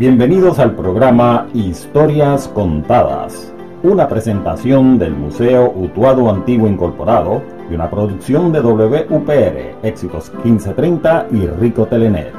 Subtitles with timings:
[0.00, 3.52] Bienvenidos al programa Historias Contadas,
[3.82, 11.46] una presentación del Museo Utuado Antiguo Incorporado y una producción de WPR, Éxitos 1530 y
[11.48, 12.32] Rico Telenet.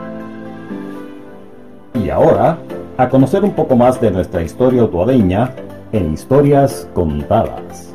[2.04, 2.58] Y ahora,
[2.98, 5.52] a conocer un poco más de nuestra historia utuadeña
[5.92, 7.94] en Historias Contadas.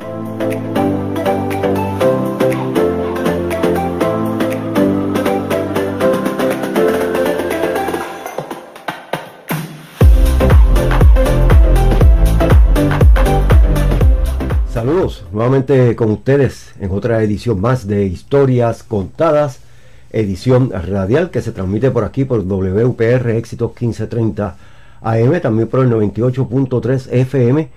[15.31, 19.59] Nuevamente con ustedes en otra edición más de Historias Contadas,
[20.11, 24.57] edición radial que se transmite por aquí por WPR Éxitos 1530
[25.01, 27.69] AM, también por el 98.3 FM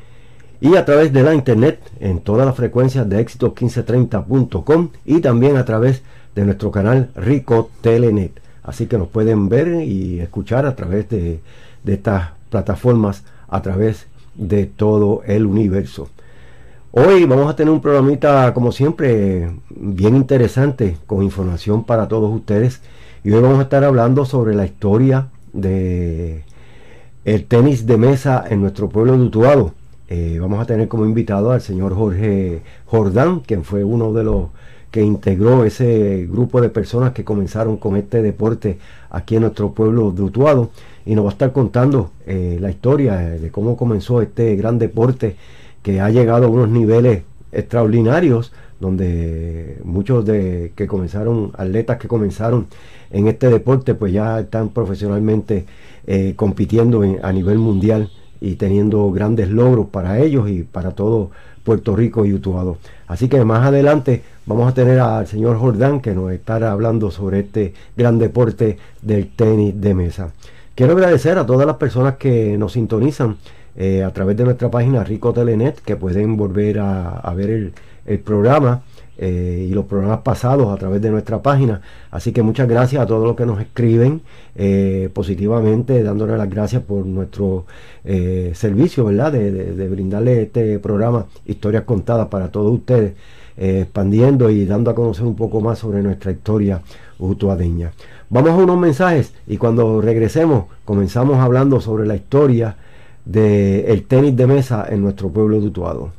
[0.61, 5.65] y a través de la internet en todas las frecuencias de éxitos1530.com y también a
[5.65, 6.03] través
[6.35, 8.41] de nuestro canal Rico Telenet.
[8.63, 11.41] Así que nos pueden ver y escuchar a través de,
[11.85, 16.09] de estas plataformas, a través de todo el universo.
[16.93, 22.81] Hoy vamos a tener un programita, como siempre, bien interesante, con información para todos ustedes.
[23.23, 26.43] Y hoy vamos a estar hablando sobre la historia de
[27.25, 29.73] el tenis de mesa en nuestro pueblo de Utuado.
[30.09, 34.49] Eh, vamos a tener como invitado al señor Jorge Jordán, quien fue uno de los
[34.91, 38.79] que integró ese grupo de personas que comenzaron con este deporte
[39.11, 40.71] aquí en nuestro pueblo de Utuado.
[41.07, 45.37] Y nos va a estar contando eh, la historia de cómo comenzó este gran deporte
[45.83, 52.67] que ha llegado a unos niveles extraordinarios, donde muchos de que comenzaron, atletas que comenzaron
[53.11, 55.67] en este deporte, pues ya están profesionalmente
[56.07, 61.31] eh, compitiendo a nivel mundial y teniendo grandes logros para ellos y para todo
[61.63, 62.79] Puerto Rico y Utuado.
[63.07, 67.41] Así que más adelante vamos a tener al señor Jordán que nos estará hablando sobre
[67.41, 70.33] este gran deporte del tenis de mesa.
[70.75, 73.37] Quiero agradecer a todas las personas que nos sintonizan
[73.77, 77.73] eh, a través de nuestra página Rico Telenet, que pueden volver a, ver
[78.07, 78.83] el, programa
[79.17, 81.81] eh, y los programas pasados a través de nuestra página.
[82.11, 84.23] Así que muchas gracias a todos los que nos escriben
[84.57, 87.67] eh, positivamente, dándole las gracias por nuestro
[88.55, 89.33] servicio, ¿verdad?
[89.33, 93.13] De, de, brindarle este programa, historias contadas para todos ustedes,
[93.57, 96.81] expandiendo y dando a conocer un poco más sobre nuestra historia
[97.19, 97.93] utuadeña.
[98.31, 102.77] Vamos a unos mensajes y cuando regresemos comenzamos hablando sobre la historia
[103.25, 106.13] del tenis de mesa en nuestro pueblo de Utuado.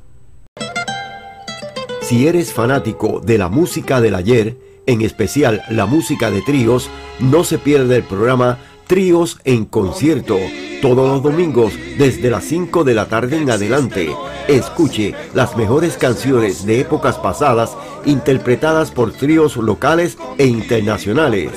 [2.01, 6.89] Si eres fanático de la música del ayer, en especial la música de tríos,
[7.19, 8.57] no se pierde el programa
[8.88, 10.38] Tríos en Concierto,
[10.81, 14.09] todos los domingos desde las 5 de la tarde en adelante.
[14.47, 21.51] Escuche las mejores canciones de épocas pasadas interpretadas por tríos locales e internacionales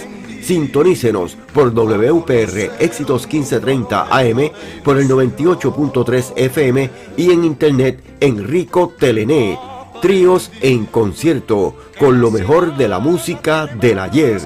[0.44, 4.50] Sintonícenos por WPR Éxitos 1530 AM,
[4.84, 9.58] por el 98.3 FM y en internet Enrico Telené.
[10.02, 14.42] Tríos en concierto con lo mejor de la música del ayer.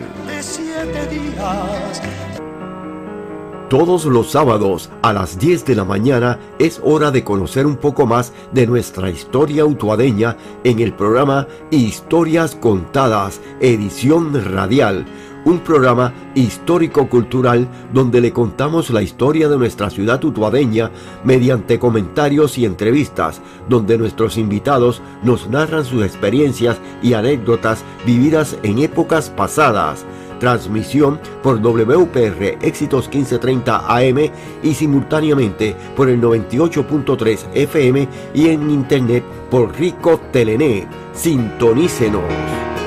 [3.69, 8.06] Todos los sábados a las 10 de la mañana es hora de conocer un poco
[8.06, 15.04] más de nuestra historia utuadeña en el programa Historias Contadas, edición radial
[15.48, 20.91] un programa histórico-cultural donde le contamos la historia de nuestra ciudad utuadeña
[21.25, 28.78] mediante comentarios y entrevistas, donde nuestros invitados nos narran sus experiencias y anécdotas vividas en
[28.78, 30.04] épocas pasadas.
[30.38, 34.30] Transmisión por WPR Éxitos 1530 AM
[34.62, 40.86] y simultáneamente por el 98.3 FM y en internet por Rico Telené.
[41.15, 42.78] Sintonícenos.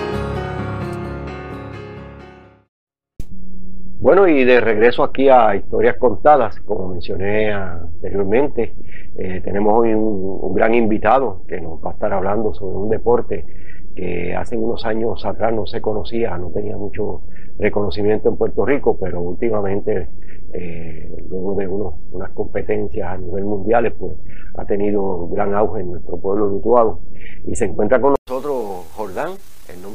[4.01, 8.73] Bueno, y de regreso aquí a Historias Contadas, como mencioné anteriormente,
[9.15, 13.45] eh, tenemos hoy un, gran invitado que nos va a estar hablando sobre un deporte
[13.95, 17.21] que hace unos años atrás no se conocía, no tenía mucho
[17.59, 20.07] reconocimiento en Puerto Rico, pero últimamente,
[20.51, 24.13] eh, luego de unas competencias a nivel mundial, pues
[24.55, 27.01] ha tenido gran auge en nuestro pueblo de Utuado.
[27.45, 29.33] Y se encuentra con nosotros Jordán,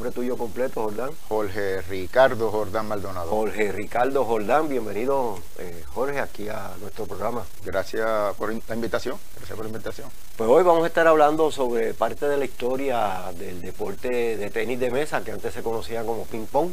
[0.07, 1.11] nombre tuyo completo, Jordán.
[1.27, 3.29] Jorge Ricardo Jordán Maldonado.
[3.29, 7.45] Jorge Ricardo Jordán, bienvenido eh, Jorge aquí a nuestro programa.
[7.65, 10.09] Gracias por la invitación, gracias por la invitación.
[10.37, 14.79] Pues hoy vamos a estar hablando sobre parte de la historia del deporte de tenis
[14.79, 16.71] de mesa, que antes se conocía como ping pong,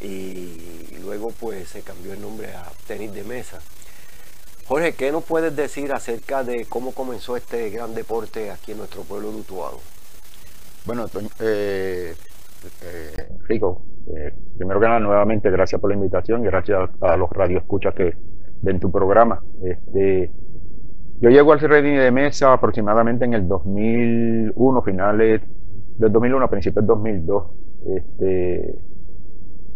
[0.00, 3.60] y luego pues se cambió el nombre a tenis de mesa.
[4.66, 9.02] Jorge, ¿qué nos puedes decir acerca de cómo comenzó este gran deporte aquí en nuestro
[9.02, 9.80] pueblo de Utuado?
[10.84, 11.06] Bueno,
[11.40, 12.14] eh,
[12.84, 17.30] eh, Rico, eh, primero que nada, nuevamente gracias por la invitación y gracias a los
[17.30, 18.14] radioescuchas que
[18.64, 19.40] en tu programa.
[19.62, 20.30] Este,
[21.20, 25.42] yo llego al tenis de mesa aproximadamente en el 2001, finales
[25.98, 27.44] del 2001, principios del 2002.
[27.86, 28.74] Este,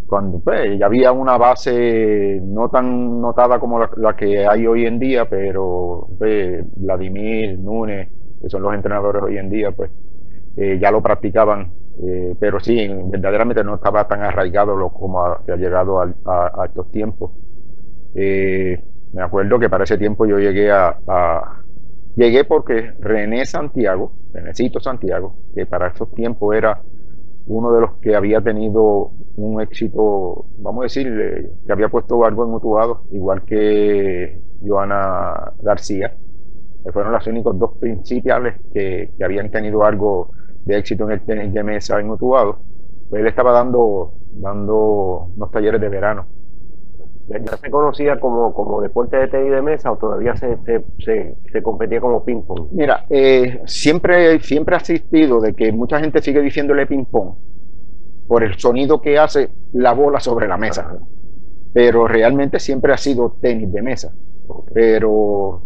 [0.07, 4.99] cuando pues, ya había una base no tan notada como la, que hay hoy en
[4.99, 8.09] día, pero pues, Vladimir, Núñez,
[8.41, 9.91] que son los entrenadores hoy en día, pues
[10.57, 15.43] eh, ya lo practicaban, eh, pero sí, verdaderamente no estaba tan arraigado lo, como ha,
[15.57, 17.33] llegado a, estos tiempos.
[18.15, 20.97] Eh, me acuerdo que para ese tiempo yo llegué a,
[22.15, 26.81] llegué porque René Santiago, Renécito Santiago, que para esos tiempos era
[27.47, 32.45] uno de los que había tenido un éxito, vamos a decir, que había puesto algo
[32.45, 36.15] en Utuado, igual que Joana García.
[36.93, 40.31] fueron los únicos dos principales que, habían tenido algo
[40.69, 42.59] de éxito en el tenis de mesa en Utuado.
[43.09, 46.27] Pues él estaba dando, dando unos talleres de verano.
[47.29, 50.57] ¿Ya se conocía como, como deporte de tenis de mesa o todavía se,
[50.99, 52.69] se, se, competía como ping-pong?
[52.73, 57.35] Mira, eh, siempre, siempre ha existido de que mucha gente sigue diciéndole ping-pong
[58.27, 60.99] por el sonido que hace la bola sobre la mesa.
[61.73, 64.13] Pero realmente siempre ha sido tenis de mesa.
[64.73, 65.63] Pero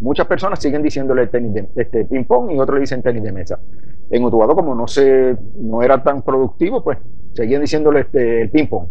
[0.00, 3.32] muchas personas siguen diciéndole tenis de este, ping pong y otros le dicen tenis de
[3.32, 3.58] mesa.
[4.10, 6.98] En Utuado, como no se, no era tan productivo, pues
[7.32, 8.88] seguían diciéndole este, el ping pong,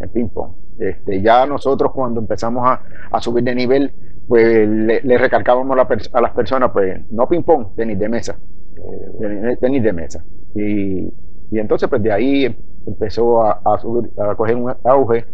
[0.00, 3.92] el ping pong, Este, ya nosotros cuando empezamos a, subir de nivel,
[4.28, 5.76] pues le, recalcábamos
[6.12, 8.38] a las personas, pues no ping pong, tenis de mesa,
[8.76, 10.24] eh, tenis de mesa.
[10.54, 11.12] Y
[11.50, 12.56] y entonces, pues de ahí
[12.86, 15.24] empezó a, a, coger un auge.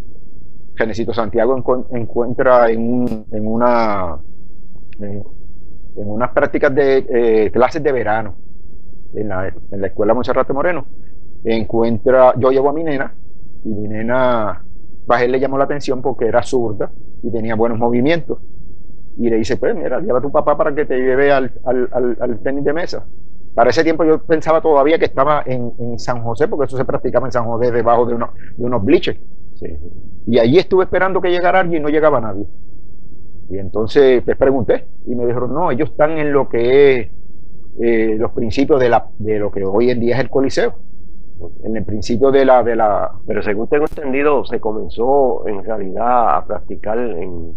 [0.75, 1.55] Genecito Santiago
[1.91, 4.17] encuentra en, en una
[4.99, 5.23] en,
[5.95, 8.35] unas prácticas de eh, clases de verano
[9.13, 10.85] en la, en la escuela Monserrate Moreno.
[11.43, 13.13] Encuentra, yo llevo a mi nena
[13.63, 14.63] y mi nena,
[15.05, 18.39] pues él le llamó la atención porque era zurda y tenía buenos movimientos.
[19.17, 22.17] Y le dice, pues mira, lleva a tu papá para que te lleve al, al,
[22.19, 23.05] al tenis de mesa.
[23.53, 27.27] Para ese tiempo yo pensaba todavía que estaba en, San José, porque eso se practicaba
[27.27, 29.19] en San José debajo de, de unos bleachers.
[30.25, 32.45] Y allí estuve esperando que llegara alguien y no llegaba nadie.
[33.49, 37.09] Y entonces les pregunté y me dijeron, no, ellos están en lo que es
[37.81, 40.73] eh, los principios de, la, de lo que hoy en día es el Coliseo.
[41.63, 43.11] En el principio de la, de la...
[43.27, 47.53] Pero según tengo entendido, se comenzó en realidad a practicar en,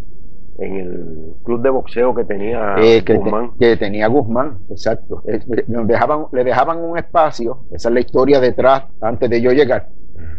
[0.58, 3.52] en el club de boxeo que tenía eh, Guzmán.
[3.58, 5.22] que tenía Guzmán, exacto.
[5.26, 9.88] Eh, dejaban, le dejaban un espacio, esa es la historia detrás, antes de yo llegar.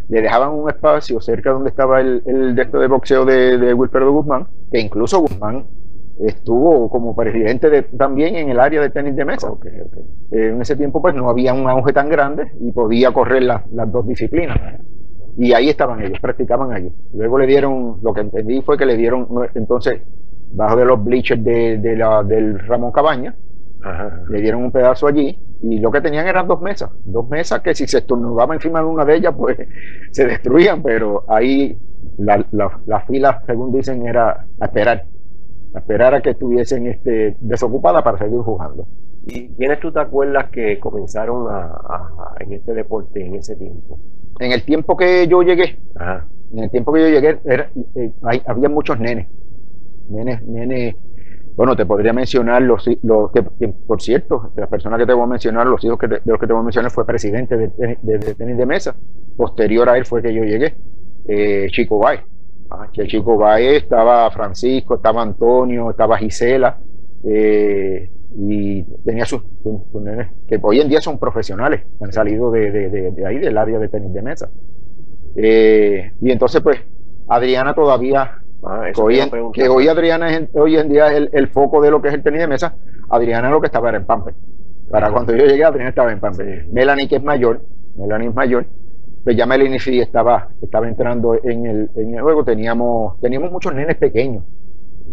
[0.10, 4.12] Le dejaban un espacio cerca donde estaba el, el de, de boxeo de, de Wilfredo
[4.12, 5.66] Guzmán, que incluso Guzmán
[6.20, 9.52] estuvo como presidente de, también en el área de tenis de mesa.
[10.32, 13.92] Eh, en ese tiempo pues no había un auge tan grande y podía correr las
[13.92, 14.58] dos disciplinas.
[15.38, 16.92] Y ahí estaban ellos, practicaban allí.
[17.14, 20.02] Luego le dieron, lo que entendí fue que le dieron, entonces,
[20.52, 23.36] bajo de los bleachers de, la, del Ramón Cabaña,
[24.30, 27.74] le dieron un pedazo allí y lo que tenían eran dos mesas, dos mesas que
[27.74, 29.58] si se estornudaba encima de una de ellas, pues
[30.12, 31.78] se destruían, pero ahí
[32.18, 35.06] la, la, fila, según dicen, era a esperar,
[35.78, 38.88] esperar a que estuviesen este, desocupadas para seguir jugando.
[39.26, 44.00] ¿Y quiénes tú te acuerdas que comenzaron a, en este deporte en ese tiempo?
[44.40, 45.80] en el tiempo que yo llegué,
[46.52, 48.12] en el tiempo que yo llegué, eh,
[48.46, 49.28] había muchos nenes.
[50.10, 50.96] Nenes, nenes.
[51.56, 55.28] Bueno, te podría mencionar los, los que, por cierto, la persona que te voy a
[55.28, 58.58] mencionar, los hijos que de los que te voy a mencionar fue presidente de, tenis
[58.58, 58.96] de mesa.
[59.36, 60.76] Posterior a él fue que yo llegué.
[61.28, 62.20] Eh, Chico Bay.
[62.70, 66.78] Ah, Chico Bay estaba Francisco, estaba Antonio, estaba Gisela.
[67.24, 68.10] Eh,
[68.40, 69.42] y tenía sus,
[69.94, 73.88] nenes que hoy en día son profesionales, han salido de, de, ahí, del área de
[73.88, 74.50] tenis de mesa.
[75.36, 76.80] Eh, y entonces, pues,
[77.28, 79.20] Adriana todavía, ah, que, hoy
[79.54, 82.24] que, hoy, Adriana es, hoy en día es el, foco de lo que es el
[82.24, 82.76] tenis de mesa,
[83.10, 84.34] Adriana lo que estaba era en Pampe.
[84.90, 86.68] Para cuando yo llegué, Adriana estaba en Pampe.
[86.72, 87.62] Melanie, que es mayor,
[87.96, 88.68] Melanie es mayor,
[89.28, 92.46] pues ya Melanie sí estaba, estaba entrando en el, en el juego.
[92.46, 94.46] Teníamos, teníamos muchos nenes pequeños,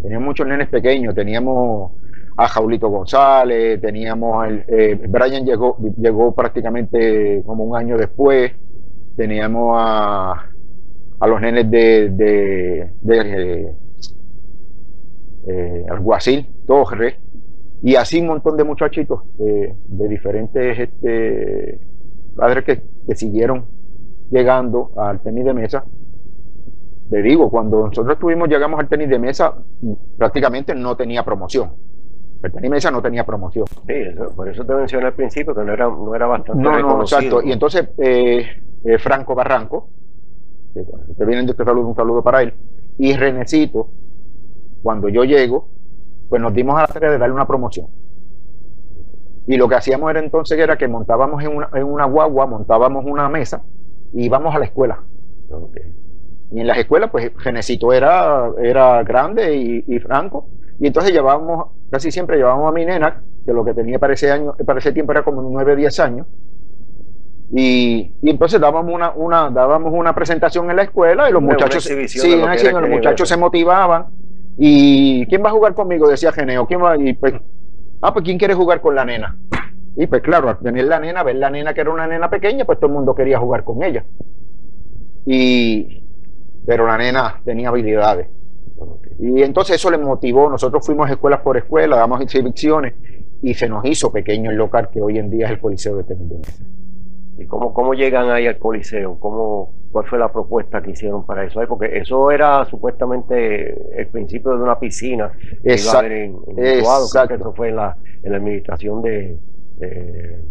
[0.01, 1.91] teníamos muchos nenes pequeños, teníamos
[2.37, 8.53] a Jaulito González, teníamos el, eh, Brian llegó, llegó prácticamente como un año después,
[9.17, 10.45] teníamos a,
[11.27, 13.75] los nenes de, de, de
[15.45, 17.15] eh, Alguacil, Torres,
[17.83, 21.81] y así un montón de muchachitos de diferentes este,
[22.33, 23.74] padres que, que siguieron
[24.29, 25.85] llegando al tenis de mesa.
[27.09, 29.53] Le digo, cuando nosotros estuvimos, llegamos al tenis de mesa,
[30.17, 31.71] prácticamente no tenía promoción
[32.45, 33.65] el tenis mesa no tenía promoción.
[33.87, 33.93] Sí,
[34.35, 37.41] por eso te mencioné al principio que no era, no era bastante No, no, exacto.
[37.41, 38.45] Y entonces eh,
[38.83, 39.89] eh, Franco Barranco,
[40.73, 42.53] que viene de este saludo, un saludo para él,
[42.97, 43.89] y Renecito,
[44.83, 45.69] cuando yo llego,
[46.29, 47.87] pues nos dimos a la tarea de darle una promoción.
[49.47, 53.05] Y lo que hacíamos era entonces era que montábamos en una, en una guagua, montábamos
[53.05, 53.63] una mesa
[54.13, 54.99] y íbamos a la escuela.
[56.51, 60.47] Y en las escuelas, pues Genesito era, era grande y, franco.
[60.79, 64.31] Y entonces llevábamos, casi siempre llevábamos a mi nena, que lo que tenía para ese,
[64.31, 66.27] año, para ese tiempo era como 9, 10 años.
[67.51, 71.83] Y, y, entonces dábamos una, una, dábamos una presentación en la escuela y los muchachos,
[71.83, 74.07] sí, los muchachos se motivaban.
[74.57, 76.07] ¿Y quién va a jugar conmigo?
[76.07, 76.65] Decía Geneo.
[76.65, 76.97] ¿Quién va?
[76.97, 77.33] Y pues,
[78.01, 79.37] ah, pues ¿quién quiere jugar con la nena?
[79.97, 82.65] Y pues claro, al tener la nena, ver la nena que era una nena pequeña,
[82.65, 84.03] pues todo el mundo quería jugar con ella.
[85.25, 86.03] Y,
[86.65, 88.27] pero la nena tenía habilidades.
[89.19, 90.49] Y entonces eso le motivó.
[90.49, 92.93] Nosotros fuimos escuelas por escuela, damos exhibiciones
[93.41, 96.03] y se nos hizo pequeño el local que hoy en día es el Coliseo de
[96.03, 96.51] Tenerife.
[97.37, 99.17] ¿Y cómo, cómo llegan ahí al Coliseo?
[99.19, 101.61] ¿Cómo, ¿Cuál fue la propuesta que hicieron para eso?
[101.67, 105.31] Porque eso era supuestamente el principio de una piscina
[105.63, 109.37] que iba a haber en, en eso fue en la, en la administración de,
[109.77, 110.43] de,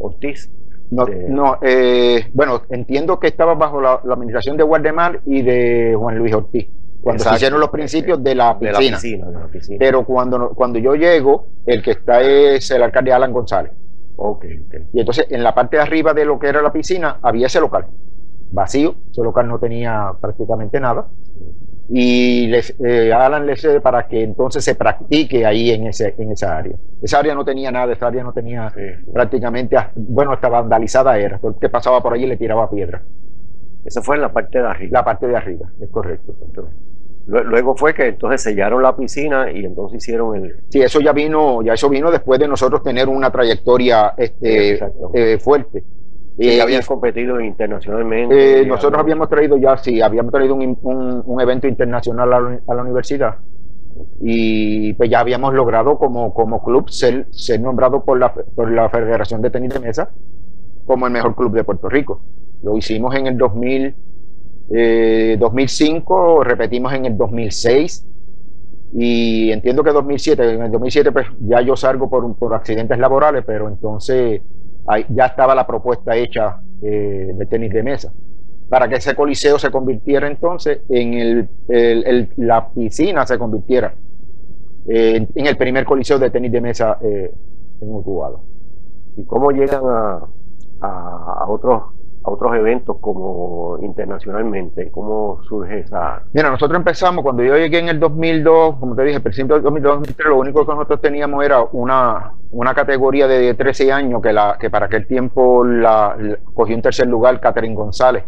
[0.00, 0.50] Ortiz.
[0.90, 6.16] No, no eh, bueno, entiendo que estaba bajo la, administración de Guardemar y de Juan
[6.16, 6.66] Luis Ortiz,
[7.02, 8.98] cuando se hicieron los principios de la piscina.
[9.78, 13.72] Pero cuando, cuando yo llego, el que está es el alcalde Alan González.
[14.20, 17.46] Okay, Y entonces en la parte de arriba de lo que era la piscina había
[17.46, 17.86] ese local
[18.50, 21.06] vacío, ese local no tenía prácticamente nada.
[21.90, 26.32] Y les, eh, Alan le cede para que entonces se practique ahí en, ese, en
[26.32, 26.76] esa área.
[27.00, 28.72] Esa área no tenía nada, esa área no tenía
[29.12, 33.02] prácticamente, bueno, estaba vandalizada era, todo el que pasaba por allí le tiraba piedra.
[33.84, 34.98] Esa fue en la parte de arriba.
[34.98, 36.34] La parte de arriba, es correcto.
[37.26, 40.56] Luego fue que entonces sellaron la piscina y entonces hicieron el.
[40.70, 44.78] Sí, eso ya vino, ya eso vino después de nosotros tener una trayectoria este,
[45.14, 45.84] eh, fuerte.
[46.38, 48.60] Y ya habían competido internacionalmente.
[48.60, 50.78] Eh, nosotros habíamos traído ya, sí, habíamos traído un,
[51.26, 52.32] un, evento internacional
[52.66, 53.34] a la, universidad
[54.20, 58.88] y pues ya habíamos logrado como, como club ser, ser nombrado por la, por la
[58.88, 60.10] Federación de Tenis de Mesa
[60.84, 62.22] como el mejor club de Puerto Rico.
[62.62, 63.94] Lo hicimos en el 2000
[65.38, 68.06] 2005, eh, repetimos en el 2006
[68.92, 73.44] y entiendo que 2007, en el 2007 pues ya yo salgo por, por accidentes laborales,
[73.46, 74.42] pero entonces
[75.08, 78.12] ya estaba la propuesta hecha eh, de tenis de mesa
[78.68, 83.94] para que ese coliseo se convirtiera entonces en el, la piscina se convirtiera
[84.86, 87.30] eh, en, el primer coliseo de tenis de mesa en
[87.80, 88.40] Utuado.
[89.16, 90.20] ¿Y cómo llegan a,
[90.80, 91.97] a, a otros
[92.32, 94.90] otros eventos como internacionalmente?
[94.90, 96.22] ¿Cómo surge esa...?
[96.32, 100.24] Mira, nosotros empezamos, cuando yo llegué en el 2002, como te dije, principio del 2002-2003,
[100.28, 104.70] lo único que nosotros teníamos era una, una categoría de 13 años que, la, que
[104.70, 106.16] para aquel tiempo la,
[106.54, 108.24] cogió un tercer lugar Catherine González.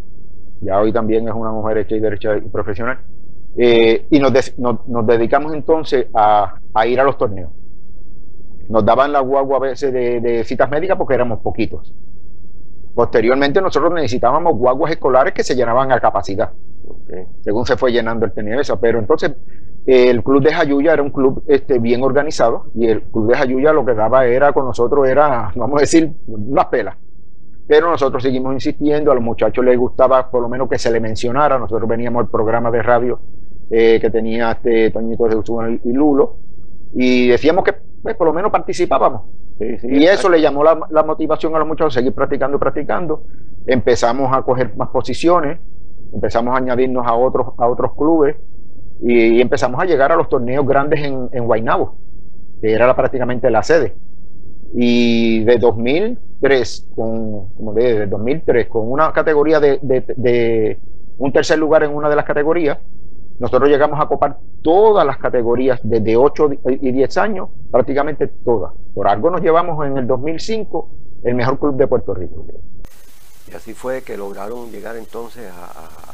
[0.61, 2.99] Ya hoy también es una mujer hecha y derecha y profesional.
[3.57, 7.50] Eh, y nos, nos, dedicamos entonces a, a, ir a los torneos.
[8.69, 11.92] Nos daban la guagua a veces de, de citas médicas porque éramos poquitos.
[12.94, 16.50] Posteriormente nosotros necesitábamos guaguas escolares que se llenaban a capacidad,
[17.40, 18.73] según se fue llenando el TNS.
[18.80, 19.32] Pero entonces
[19.87, 23.73] el club de Jayuya era un club este, bien organizado y el club de Jayuya
[23.73, 26.97] lo que daba era con nosotros era, vamos a decir, unas pelas.
[27.66, 30.99] Pero nosotros seguimos insistiendo, a los muchachos les gustaba por lo menos que se le
[30.99, 31.56] mencionara.
[31.56, 33.20] Nosotros veníamos al programa de radio
[33.70, 36.37] eh, que tenía este Toñito de Usuna y Lulo
[36.92, 39.23] y decíamos que pues, por lo menos participábamos
[39.60, 43.24] y eso le llamó la, motivación a los muchachos a seguir practicando y practicando.
[43.66, 45.58] Empezamos a coger más posiciones,
[46.12, 48.36] empezamos a añadirnos a otros, a otros clubes
[49.02, 51.96] y, empezamos a llegar a los torneos grandes en, en Guaynabo,
[52.62, 53.94] que era prácticamente la sede.
[54.72, 60.78] Y de 2003, con, como de, 2003, con una categoría de, de
[61.18, 62.78] un tercer lugar en una de las categorías,
[63.40, 66.50] nosotros llegamos a copar todas las categorías desde 8
[66.82, 68.73] y 10 años, prácticamente todas.
[68.94, 70.90] Por algo nos llevamos en el 2005
[71.25, 72.44] el mejor club de Puerto Rico.
[73.50, 76.06] Y así fue que lograron llegar entonces a,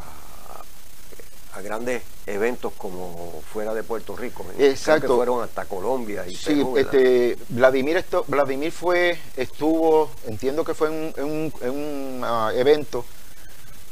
[1.65, 4.45] grandes eventos como fuera de Puerto Rico.
[4.59, 5.09] Exacto.
[5.09, 11.13] que fueron hasta Colombia y Sí, este, Vladimir, esto, Vladimir fue, estuvo, entiendo que fue
[11.17, 13.07] en un, ah, evento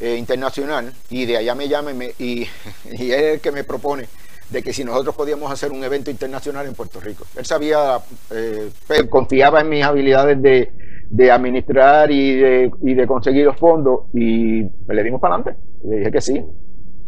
[0.01, 2.47] eh, internacional y de allá me llama y,
[2.91, 4.07] y, es el que me propone
[4.51, 7.25] de que si nosotros podíamos hacer un evento internacional en Puerto Rico.
[7.37, 7.99] Él sabía,
[8.31, 8.71] eh,
[9.09, 10.73] confiaba en mis habilidades de,
[11.11, 15.61] de administrar y de, y de, conseguir los fondos y le dimos para adelante.
[15.85, 16.45] Le dije que sí.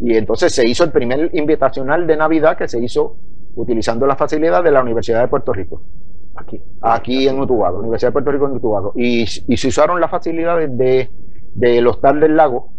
[0.00, 3.16] Y entonces se hizo el primer invitacional de Navidad que se hizo
[3.56, 5.82] utilizando la facilidad de la Universidad de Puerto Rico.
[6.36, 8.92] Aquí, aquí en Utuado, Universidad de Puerto Rico en Utuado.
[8.94, 11.10] Y, y se usaron las facilidades de,
[11.54, 12.75] del Hostal del Lago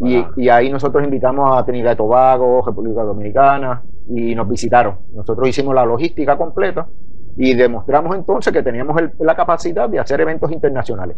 [0.00, 4.96] Y, y, ahí nosotros invitamos a Trinidad y Tobago, República Dominicana, y nos visitaron.
[5.14, 6.86] Nosotros hicimos la logística completa
[7.36, 11.16] y demostramos entonces que teníamos la capacidad de hacer eventos internacionales.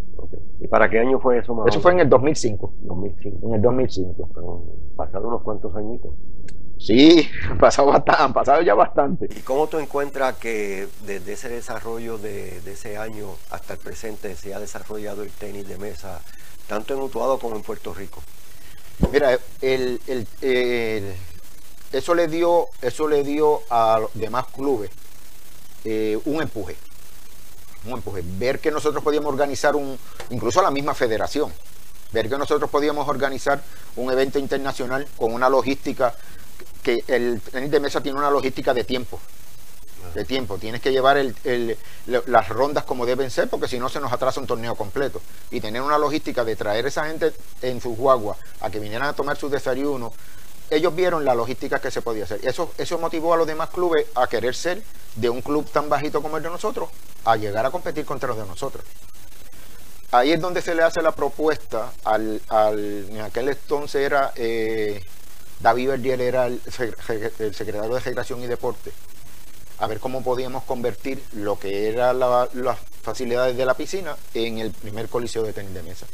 [0.61, 1.67] ¿Y para qué año fue eso?
[1.67, 2.73] eso fue en el 2005.
[2.83, 3.49] 2005.
[3.49, 4.63] En el 2005.
[4.97, 6.13] pasaron unos cuantos añitos.
[6.79, 9.29] Sí, han pasado, bastante, han pasado ya bastante.
[9.31, 14.55] ¿Y cómo tú encuentras que desde ese desarrollo de, ese año hasta el presente se
[14.55, 16.21] ha desarrollado el tenis de mesa,
[16.69, 18.23] tanto en Utuado como en Puerto Rico?
[19.13, 19.39] Mira,
[21.93, 24.91] eso, le dio, eso le dio a los demás clubes
[25.85, 26.77] eh, un empuje.
[27.85, 28.23] Un empuje.
[28.25, 29.99] Ver que nosotros podíamos organizar un,
[30.31, 31.53] incluso la misma federación,
[32.13, 33.63] ver que nosotros podíamos organizar
[33.97, 36.15] un evento internacional con una logística
[36.83, 39.21] que el tenis de mesa tiene una logística de tiempo.
[40.17, 40.57] De tiempo.
[40.57, 41.23] Tienes que llevar
[42.07, 45.21] las rondas como deben ser, porque si no se nos atrasa un torneo completo.
[45.51, 49.13] Y tener una logística de traer esa gente en sus guaguas a que vinieran a
[49.13, 50.15] tomar sus desayunos.
[50.71, 52.41] Ellos vieron la logística que se podía hacer.
[52.43, 54.83] Eso, eso motivó a los demás clubes a querer ser
[55.17, 56.89] de un club tan bajito como el de nosotros,
[57.25, 58.85] a llegar a competir contra los de nosotros.
[60.13, 65.05] Ahí es donde se le hace la propuesta al, en aquel entonces era eh,
[65.61, 68.93] David Verdiel era el, secretario de Federación y Deporte,
[69.78, 74.71] a ver cómo podíamos convertir lo que eran las facilidades de la piscina en el
[74.71, 76.06] primer coliseo de tenis de mesa.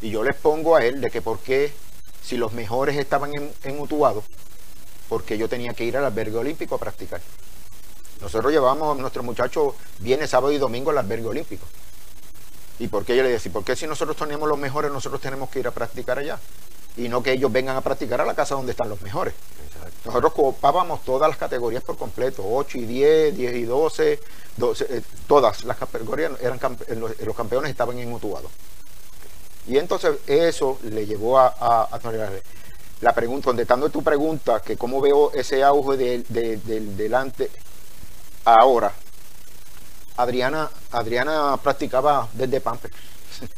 [0.00, 1.72] Y yo les pongo a él de que por qué,
[2.22, 3.88] si los mejores estaban en, en
[5.08, 7.20] porque yo tenía que ir al albergue olímpico a practicar.
[8.20, 11.66] Nosotros llevamos a nuestros muchachos viene sábado y domingo al albergue olímpico.
[12.78, 13.52] ¿Y por qué yo le decía?
[13.52, 16.38] ¿Por qué si nosotros tenemos los mejores, nosotros tenemos que ir a practicar allá?
[16.96, 19.34] y no que ellos vengan a practicar a la casa donde están los mejores.
[20.06, 24.20] Nosotros copábamos todas las categorías por completo, 8 y 10, 10 y 12,
[24.56, 26.60] 12 eh, todas las categorías eran
[26.96, 28.16] los, campeones estaban en.
[29.66, 32.00] Y entonces eso le llevó a, a,
[33.00, 37.50] la pregunta, contestando tu pregunta, que cómo veo ese auge del delante
[38.44, 38.92] ahora.
[40.16, 42.94] Adriana, Adriana practicaba desde Pampers.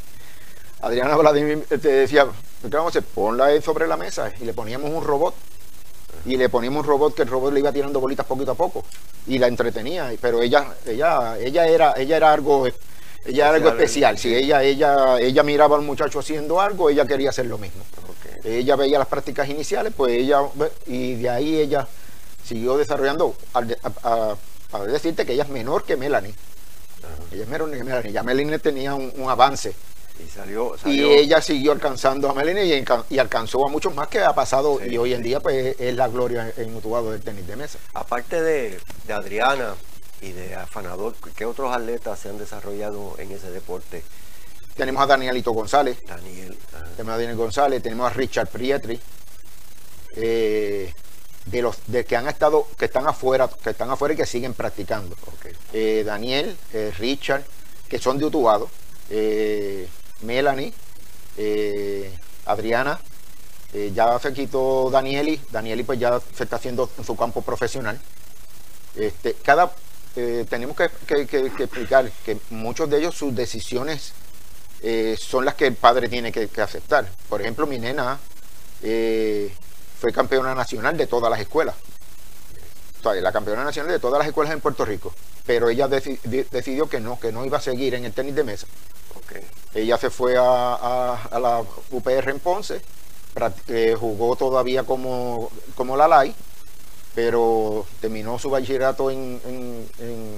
[0.80, 2.26] Adriana Vladimir te decía,
[2.62, 3.04] ¿qué vamos a hacer?
[3.04, 5.34] Ponla sobre la mesa y le poníamos un robot.
[6.26, 8.84] Y le poníamos un robot que el robot le iba tirando bolitas poquito a poco.
[9.26, 10.12] Y la entretenía.
[10.20, 14.18] Pero ella, ella, ella era, ella era algo, ella era algo especial.
[14.18, 17.82] Si ella, ella, ella miraba al muchacho haciendo algo, ella quería hacer lo mismo.
[18.44, 20.42] Ella veía las prácticas iniciales, pues ella,
[20.86, 21.88] y de ahí ella
[22.44, 24.36] siguió desarrollando, a,
[24.86, 26.34] decirte que ella es menor que Melanie.
[27.32, 28.12] Ella es menor que Melanie.
[28.12, 29.74] Ya Melanie tenía un avance
[30.24, 34.34] y, salió, y ella siguió alcanzando a Melanie y, alcanzó a muchos más que ha
[34.34, 37.78] pasado y hoy en día pues es la gloria en Utuado del tenis de mesa.
[37.94, 38.80] Aparte de,
[39.12, 39.74] Adriana
[40.20, 44.02] y de Afanador, ¿qué otros atletas se han desarrollado en ese deporte?
[44.76, 45.98] Tenemos a Danielito González.
[46.06, 46.56] Daniel.
[46.96, 49.00] Tenemos a Daniel González, tenemos a Richard Prietri.
[50.16, 50.92] Eh,
[51.46, 54.54] de los de que han estado, que están afuera, que están afuera y que siguen
[54.54, 55.16] practicando.
[55.72, 57.44] Eh, Daniel, eh, Richard,
[57.88, 58.68] que son de Utuado.
[60.22, 60.72] Melanie,
[61.36, 62.12] eh,
[62.46, 62.98] Adriana,
[63.72, 68.00] eh, ya se quitó Danieli, Danieli pues ya se está haciendo en su campo profesional.
[68.96, 69.72] Este, cada,
[70.16, 74.12] eh, tenemos que, explicar que muchos de ellos sus decisiones
[75.18, 77.08] son las que el padre tiene que, aceptar.
[77.28, 78.18] Por ejemplo, mi nena
[78.80, 81.74] fue campeona nacional de todas las escuelas.
[83.02, 85.14] La campeona nacional de todas las escuelas en Puerto Rico.
[85.46, 88.66] Pero ella decidió que no, que no iba a seguir en el tenis de mesa
[89.74, 92.80] ella se fue a, la UPR en Ponce,
[93.68, 96.34] eh, jugó todavía como, como la LAI,
[97.14, 99.86] pero terminó su bachillerato en,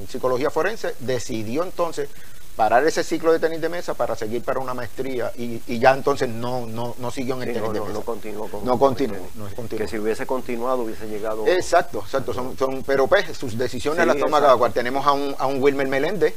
[0.08, 2.08] psicología forense, decidió entonces
[2.56, 6.28] parar ese ciclo de tenis de mesa para seguir para una maestría y, ya entonces
[6.28, 7.92] no, no, no siguió en el tenis de mesa.
[7.92, 9.20] No continuó con no continuó,
[9.68, 11.46] Que si hubiese continuado hubiese llegado.
[11.46, 12.34] Exacto, exacto.
[12.34, 14.72] Son, son, pero pues sus decisiones las toma cada cual.
[14.72, 16.34] Tenemos a un, a un Wilmer Meléndez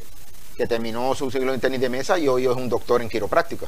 [0.56, 3.68] que terminó su ciclo en tenis de mesa y hoy es un doctor en quiropráctica.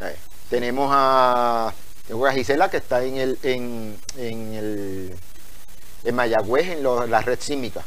[0.00, 0.16] Eh,
[0.50, 1.72] tenemos a,
[2.34, 5.14] Gisela que está en el en, en el
[6.04, 7.84] en Mayagüez en la red sísmica.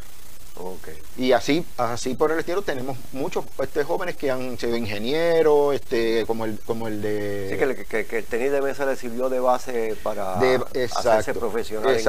[1.18, 6.26] Y así, así por el estilo tenemos muchos este, jóvenes que han sido ingenieros, este,
[6.26, 7.50] como el, como el de.
[7.50, 12.00] Sí, que, el tenis de mesa le sirvió de base para hacerse profesional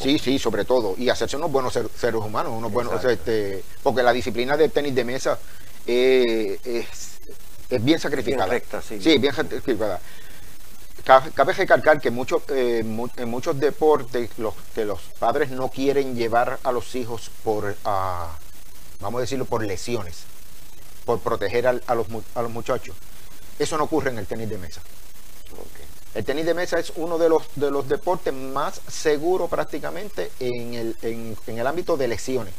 [0.00, 0.94] Sí, sí, sobre todo.
[0.96, 5.04] Y hacerse unos buenos seres humanos, unos buenos, este, porque la disciplina del tenis de
[5.04, 5.38] mesa
[5.86, 8.58] eh, es, bien sacrificada.
[8.82, 9.00] sí.
[9.00, 10.00] sí, bien sacrificada.
[11.34, 16.60] Cabe recalcar que muchos, eh, en muchos deportes los, que los padres no quieren llevar
[16.62, 18.38] a los hijos por, ah,
[19.00, 20.22] vamos a decirlo, por lesiones,
[21.04, 22.94] por proteger a, los, a los muchachos.
[23.58, 24.82] Eso no ocurre en el tenis de mesa.
[26.14, 30.74] El tenis de mesa es uno de los, de los deportes más seguros prácticamente en
[30.74, 32.54] el, en, el ámbito de lesiones.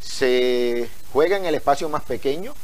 [0.00, 2.54] Se juega en el espacio más pequeño,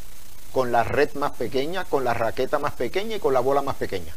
[0.50, 3.76] con la red más pequeña, con la raqueta más pequeña y con la bola más
[3.76, 4.14] pequeña.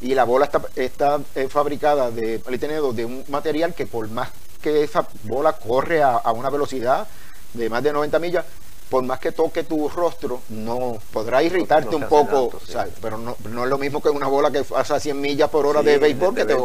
[0.00, 4.30] Y la bola está, está eh, fabricada de de un material que por más
[4.60, 7.06] que esa bola corre a, a una velocidad
[7.54, 8.44] de más de 90 millas,
[8.88, 12.52] por más que toque tu rostro, no podrá irritarte un poco,
[13.00, 15.82] pero no, es lo mismo que una bola que pasa a 100 millas por hora
[15.82, 16.56] de béisbol, que, te,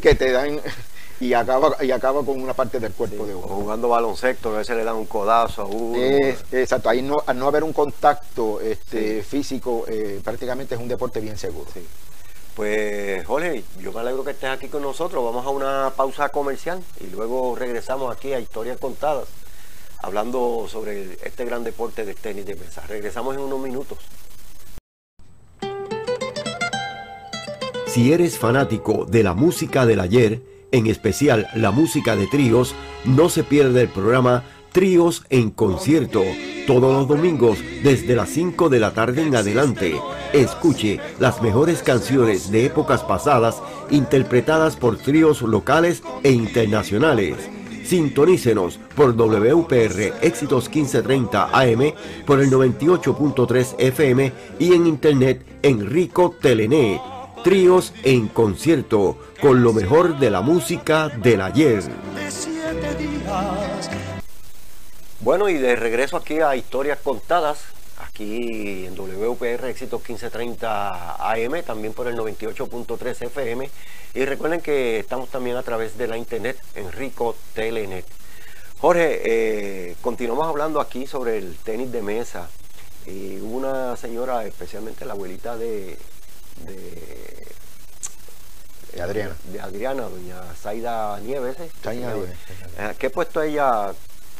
[0.00, 0.60] que te dan
[1.20, 3.46] y acaba y acaba con una parte del cuerpo de uno.
[3.46, 5.98] jugando baloncesto, a veces le dan un codazo a uno.
[6.52, 11.20] exacto, ahí no, al no haber un contacto este, físico, eh, prácticamente es un deporte
[11.20, 11.70] bien seguro.
[12.56, 15.22] Pues Jorge, yo me alegro que estés aquí con nosotros.
[15.22, 19.28] Vamos a una pausa comercial y luego regresamos aquí a Historias Contadas
[20.02, 22.82] hablando sobre este gran deporte de tenis de mesa.
[22.88, 23.98] Regresamos en unos minutos.
[27.88, 30.40] Si eres fanático de la música del ayer,
[30.72, 34.44] en especial la música de tríos, no se pierde el programa
[34.76, 36.22] Tríos en concierto,
[36.66, 39.98] todos los domingos desde las 5 de la tarde en adelante.
[40.34, 47.36] Escuche las mejores canciones de épocas pasadas interpretadas por tríos locales e internacionales
[47.86, 51.94] Sintonícenos por WPR Éxitos 1530 AM,
[52.26, 57.00] por el 98.3 FM y en internet Enrico Telené.
[57.42, 61.82] Tríos en concierto con lo mejor de la música del ayer.
[65.26, 67.58] Bueno, y de regreso aquí a Historias Contadas,
[67.98, 73.68] aquí en WPR Éxitos 1530 AM, también por el 98.3 FM.
[74.14, 78.06] Y recuerden que estamos también a través de la internet en Rico Telenet.
[78.78, 82.48] Jorge, eh, continuamos hablando aquí sobre el tenis de mesa.
[83.04, 85.98] Y una señora, especialmente la abuelita de,
[88.94, 89.34] de, Adriana.
[89.50, 91.56] De Adriana, doña Zaida Nieves.
[91.58, 91.68] ¿eh?
[91.96, 92.30] Nieves.
[92.78, 93.92] Eh, ¿Qué puesto ella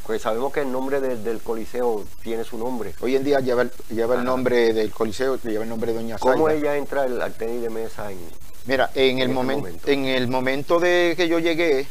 [0.07, 2.95] pues sabemos que el nombre del Coliseo tiene su nombre.
[3.01, 6.17] Hoy en día lleva el, lleva el nombre del Coliseo, lleva el nombre de Doña
[6.19, 8.13] ¿Cómo ella entra al, tenis de mesa?
[8.13, 8.19] En,
[8.67, 11.89] Mira, en, el momento, en el momento de que yo llegué,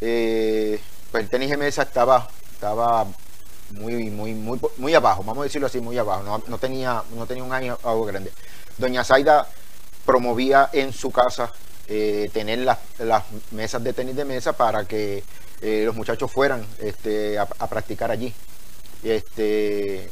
[0.00, 3.04] eh, pues el tenis de mesa estaba, estaba
[3.70, 6.40] muy, muy, muy, muy abajo, vamos a decirlo así, muy abajo.
[6.46, 8.30] No, tenía, no tenía un año algo grande.
[8.78, 9.48] Doña Zaida
[10.04, 11.52] promovía en su casa
[11.88, 15.24] eh, tener las, las mesas de tenis de mesa para que
[15.60, 18.32] eh, los muchachos fueran este, a, practicar allí.
[19.02, 20.10] Este,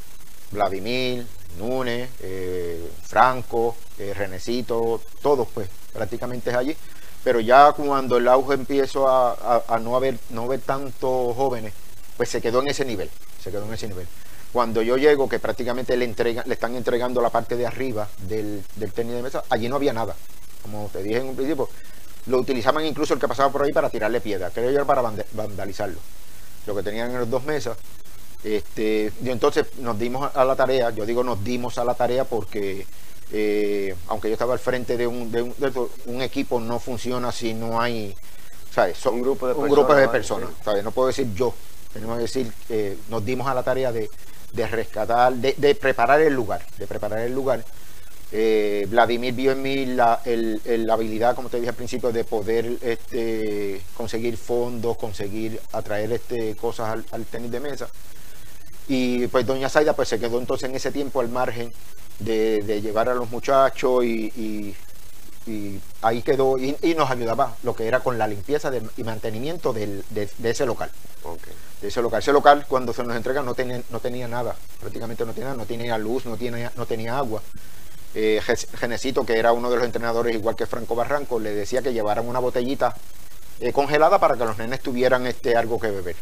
[0.51, 1.27] Vladimir,
[1.59, 6.77] Núñez, eh, Franco, eh, Renecito, todos pues prácticamente es allí.
[7.23, 11.73] Pero ya cuando el auge empiezo a, no haber no ver tantos jóvenes,
[12.17, 13.11] pues se quedó en ese nivel,
[13.43, 14.07] se quedó en ese nivel.
[14.53, 18.93] Cuando yo llego, que prácticamente le, le están entregando la parte de arriba del, del
[18.93, 20.15] tenis de mesa, allí no había nada.
[20.63, 21.69] Como te dije en un principio,
[22.27, 25.99] lo utilizaban incluso el que pasaba por ahí para tirarle piedra, creo yo para vandalizarlo.
[26.67, 27.77] Lo que tenían en las dos mesas.
[28.43, 32.25] Este, y entonces nos dimos a la tarea, yo digo nos dimos a la tarea
[32.25, 32.87] porque
[33.33, 35.43] eh, aunque yo estaba al frente de un, de
[36.07, 38.15] un, equipo, no funciona si no hay,
[38.71, 38.99] ¿sabes?
[38.99, 39.73] Son, un grupo de personas.
[39.73, 40.85] Grupo de personas ¿sabes?
[40.85, 41.55] No puedo decir yo,
[41.93, 44.11] tenemos que decir, que nos dimos a la tarea de,
[44.53, 47.65] de rescatar, de, de preparar el lugar, de preparar el lugar
[48.33, 50.21] eh, Vladimir vio en mí la,
[50.91, 57.05] habilidad, como te dije al principio, de poder este, conseguir fondos, conseguir atraer este, cosas
[57.11, 57.89] al, tenis de mesa.
[58.89, 61.73] Y pues doña Zaida pues se quedó entonces en ese tiempo al margen
[62.19, 64.75] de, llevar a los muchachos y,
[66.03, 70.03] ahí quedó y, nos ayudaba lo que era con la limpieza y mantenimiento de,
[70.43, 70.91] ese local.
[71.81, 72.21] De ese local.
[72.21, 75.67] Ese local cuando se nos entrega no tenía, no tenía nada, prácticamente no tenía, no
[75.67, 77.43] tenía luz, no tenía, no tenía agua
[78.15, 78.41] eh,
[78.79, 82.29] Genecito, que era uno de los entrenadores, igual que Franco Barranco, le decía que llevaran
[82.29, 82.95] una botellita
[83.61, 86.17] eh, congelada para que los nenes tuvieran este, algo que beber.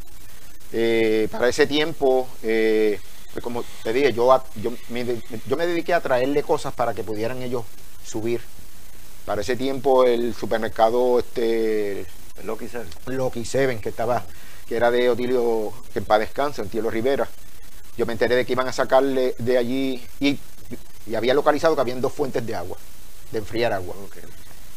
[0.73, 5.05] Eh, para ese tiempo, pues como te dije, yo, yo, me,
[5.47, 7.65] yo me dediqué a traerle cosas para que pudieran ellos
[8.05, 8.41] subir.
[9.27, 12.07] Para ese tiempo el supermercado este
[12.45, 12.89] Loki Seven.
[13.07, 14.25] Loki Seven, que estaba,
[14.67, 17.29] que era de Otilio, que en paz descansa, Tilo Rivera.
[17.97, 20.39] Yo me enteré de que iban a sacarle de allí y
[21.07, 22.77] y había localizado que habían dos fuentes de agua,
[23.31, 23.95] de enfriar agua.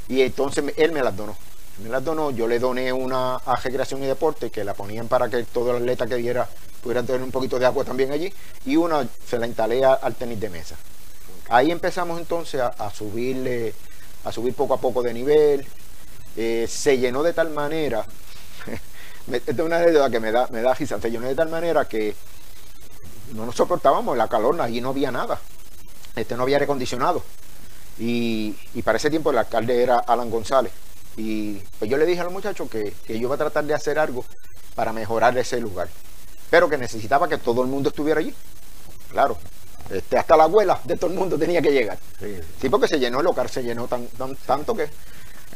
[0.07, 1.35] Y entonces él me las donó.
[1.83, 5.29] Me las donó, yo le doné una a Recreación y Deporte que la ponían para
[5.29, 6.47] que todo el atleta que diera
[6.81, 8.31] pudiera tener un poquito de agua también allí
[8.65, 10.75] y una se la instalé al tenis de mesa.
[11.49, 13.73] Ahí empezamos entonces a, subirle,
[14.23, 15.67] a subir poco a poco de nivel.
[16.37, 18.05] Eh, se llenó de tal manera,
[19.31, 21.85] esta es una anécdota que me da, me da risa, se llenó de tal manera
[21.85, 22.15] que
[23.33, 25.39] no nos soportábamos la calor, allí no había nada
[26.15, 27.23] este, no había aire acondicionado.
[27.97, 30.71] Y, y para ese tiempo el alcalde era Alan González.
[31.17, 33.73] Y pues yo le dije a los muchachos que, que yo iba a tratar de
[33.73, 34.25] hacer algo
[34.75, 35.87] para mejorar ese lugar.
[36.49, 38.33] Pero que necesitaba que todo el mundo estuviera allí.
[39.09, 39.37] Claro.
[39.89, 41.97] Este, hasta la abuela de todo el mundo tenía que llegar.
[42.19, 42.39] Sí.
[42.59, 44.89] Sí, porque se llenó el local, se llenó tan, tan- tanto que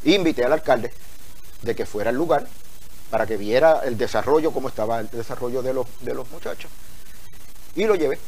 [0.05, 0.93] invité al alcalde
[1.61, 2.47] de que fuera al lugar
[3.09, 6.71] para que viera el desarrollo, cómo estaba el desarrollo de los, de los muchachos.
[7.75, 8.19] Y lo llevé.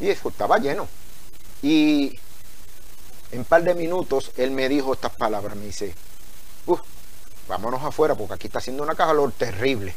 [0.00, 0.88] Y eso estaba lleno.
[1.62, 2.18] Y
[3.30, 5.94] en un par de minutos él me dijo estas palabras, me dice,
[6.66, 6.80] "Uf,
[7.48, 9.94] vámonos afuera porque aquí está haciendo una calor terrible.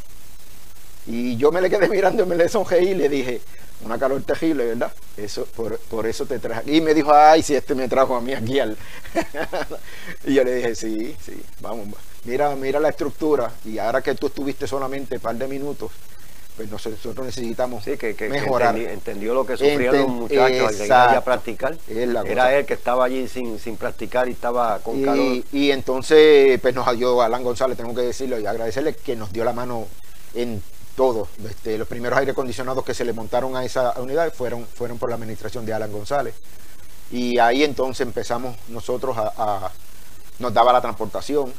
[1.08, 3.42] Y yo me le quedé mirando y me le sonreí y le dije,
[3.82, 4.92] una calor terrible, ¿verdad?
[5.18, 6.72] Eso, por, por eso te traje.
[6.72, 8.78] Y me dijo, ay, si este me trajo a mí aquí al.
[10.26, 11.88] y yo le dije, sí, sí, vamos,
[12.24, 13.52] mira, mira la estructura.
[13.66, 15.92] Y ahora que tú estuviste solamente un par de minutos,
[16.56, 18.76] pues nosotros necesitamos Sí, que, que- que mejorar.
[18.76, 21.78] entendi- entendió lo que sufrían Enten- los muchachos al llegar a practicar.
[21.90, 25.18] Era él que estaba allí sin, sin practicar y estaba con calor.
[25.26, 29.34] Y, y entonces, pues nos ayudó Alan González, tengo que decirlo y agradecerle que nos
[29.34, 29.86] dio la mano
[30.34, 30.62] en
[30.96, 31.28] todo.
[31.50, 35.10] Este, los primeros aire acondicionados que se le montaron a esa unidad fueron, fueron por
[35.10, 36.36] la administración de Alan González.
[37.12, 39.72] Y ahí entonces empezamos nosotros a, a-
[40.40, 41.52] nos daba la transportación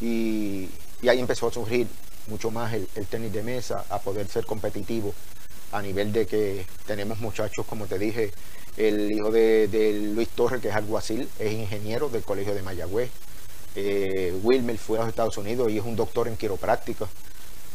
[0.00, 0.68] y,
[1.02, 1.86] y ahí empezó a surgir
[2.30, 5.12] mucho más el, tenis de mesa, a poder ser competitivo
[5.72, 8.30] a nivel de que tenemos muchachos, como te dije,
[8.76, 13.10] el hijo de, de Luis Torres, que es alguacil, es ingeniero del Colegio de Mayagüez.
[13.76, 17.06] Eh, Wilmer fue a los Estados Unidos y es un doctor en quiropráctica.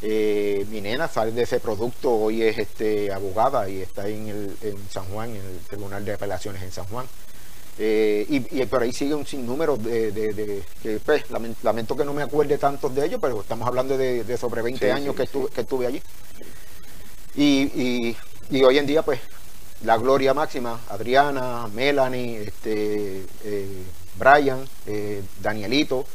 [0.01, 4.57] Eh, mi nena sale de ese producto, hoy es este, abogada y está en, el,
[4.61, 7.05] en San Juan, en el Tribunal de Apelaciones en San Juan.
[7.77, 10.63] Eh, y, y por ahí sigue un sinnúmero de, de-
[11.05, 14.61] pues, lamen- lamento que no me acuerde tantos de ellos, pero estamos hablando de, sobre
[14.61, 15.23] 20 Sí, años sí, que, sí.
[15.25, 16.01] estuve, que estuve allí.
[17.35, 18.17] Y, y-
[18.49, 19.19] y hoy en día, pues,
[19.83, 23.83] la gloria máxima, Adriana, Melanie, este, eh,
[24.17, 26.05] Brian, eh, Danielito,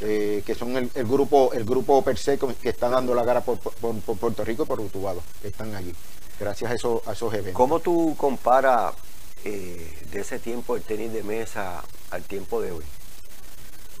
[0.00, 3.40] eh, que son el, el grupo el grupo per se que está dando la cara
[3.42, 5.92] por, por- por Puerto Rico y por Utuado, que están allí,
[6.40, 7.54] gracias a esos, a esos eventos.
[7.54, 8.94] ¿Cómo tú comparas
[9.44, 12.84] eh, de ese tiempo el tenis de mesa al tiempo de hoy?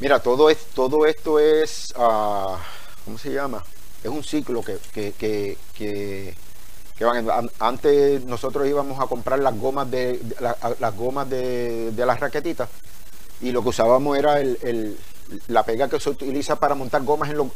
[0.00, 2.58] Mira, todo, es, todo esto es, ah,
[3.04, 3.64] ¿cómo se llama?
[4.02, 6.34] Es un ciclo que, que, que, que-
[7.04, 7.30] van.
[7.30, 12.20] an- Antes nosotros íbamos a comprar las gomas de, la- las gomas de, de las
[12.20, 12.68] raquetitas
[13.40, 14.58] y lo que usábamos era el-
[15.48, 17.48] la pega que se utiliza para montar gomas en, los-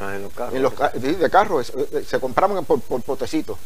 [0.00, 0.54] Ah, en los carros.
[0.54, 3.58] en los sí, de carros, eh, se compraban por, por potecitos.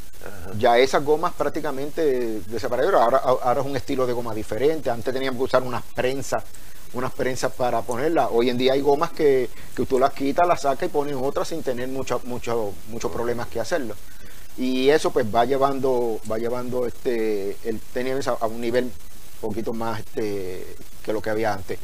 [0.59, 3.03] Ya esas gomas prácticamente desaparecieron.
[3.03, 4.91] Ahora, ahora es un estilo de goma diferente.
[4.91, 6.45] Antes teníamos que usar unas prensas,
[6.93, 8.29] unas prensas para ponerlas.
[8.31, 11.49] Hoy en día hay gomas que, que tú las quitas, las sacas y pones otras
[11.49, 13.95] sin tener mucho, mucho, muchos problemas que hacerlo.
[14.59, 19.49] Y eso pues va llevando, va llevando este el tenis a, a un nivel un
[19.49, 20.67] poquito más este,
[21.03, 21.79] que lo que había antes.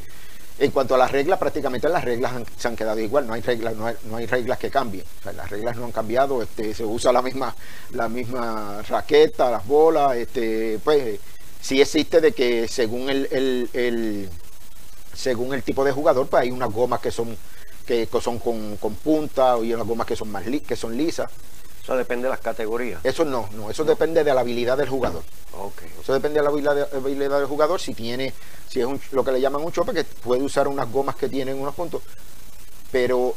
[0.59, 3.75] En cuanto a las reglas, prácticamente las reglas se han quedado igual, no hay reglas,
[3.77, 5.05] no hay, reglas que cambien.
[5.37, 7.55] Las reglas no han cambiado, este, se usa la misma,
[7.93, 11.21] la misma raqueta, las bolas, este, pues
[11.61, 14.31] sí existe de que según el-
[15.15, 17.37] según el tipo de jugador, pues hay unas gomas que son
[17.87, 21.31] que son con, con punta y unas gomas que son más li- que son lisas.
[21.87, 22.99] Eso depende de las categorías.
[23.05, 25.23] Eso no, no, eso depende de la habilidad del jugador.
[25.57, 25.83] Ok.
[26.03, 27.81] Eso depende de la habilidad, habilidad del jugador.
[27.81, 28.35] Si tiene,
[28.69, 31.29] si es un- lo que le llaman un chope, que puede usar unas gomas que
[31.29, 32.03] tienen unos puntos,
[32.91, 33.35] pero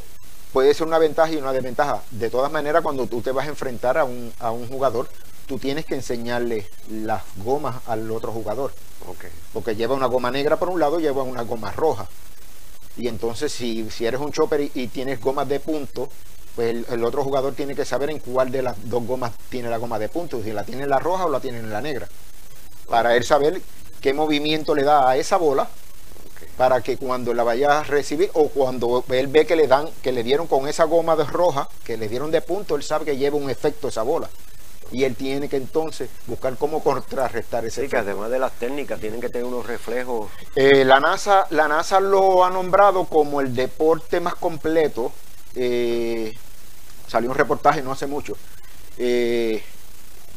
[0.52, 2.02] puede ser una ventaja y una desventaja.
[2.10, 5.08] De todas maneras, cuando tú te vas a enfrentar a un, a un jugador,
[5.46, 8.72] tú tienes que enseñarle las gomas al otro jugador,
[9.08, 9.26] Ok.
[9.52, 12.08] porque lleva una goma negra por un lado, lleva una goma roja.
[12.96, 16.08] Y entonces, si, si eres un chopper y, y tienes gomas de punto,
[16.60, 19.70] pues el, el otro jugador tiene que saber en cuál de las dos gomas tiene
[19.70, 21.80] la goma de punto, si la tiene en la roja o la tiene en la
[21.80, 22.06] negra.
[22.86, 23.62] Para él saber
[24.02, 25.68] qué movimiento le da a esa bola
[26.58, 30.12] para que cuando la vaya a recibir o cuando él ve que le dan, que
[30.12, 33.16] le dieron con esa goma de roja, que le dieron de punto, él sabe que
[33.16, 34.28] lleva un efecto esa bola.
[34.92, 38.10] Y él tiene que entonces buscar cómo contrarrestar ese Sí, que efecto.
[38.10, 40.28] además de las técnicas tienen que tener unos reflejos.
[40.56, 45.12] Eh, la, NASA, la NASA lo ha nombrado como el deporte más completo.
[45.54, 46.36] eh,
[47.10, 48.36] salió un reportaje no hace mucho.
[48.98, 49.62] eh,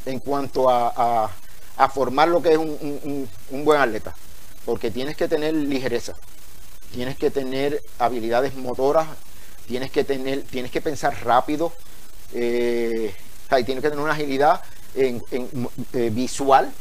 [0.06, 1.26] en cuanto a,
[1.78, 4.14] a- formar lo que es un, un- buen atleta.
[4.66, 6.14] Porque tienes que tener ligereza,
[6.94, 9.08] tienes que tener habilidades motoras,
[9.68, 11.74] tienes que tener, tienes que pensar rápido,
[12.34, 13.14] eh,
[13.60, 14.62] y tienes que tener una agilidad
[14.96, 15.20] eh,
[16.12, 16.72] visual,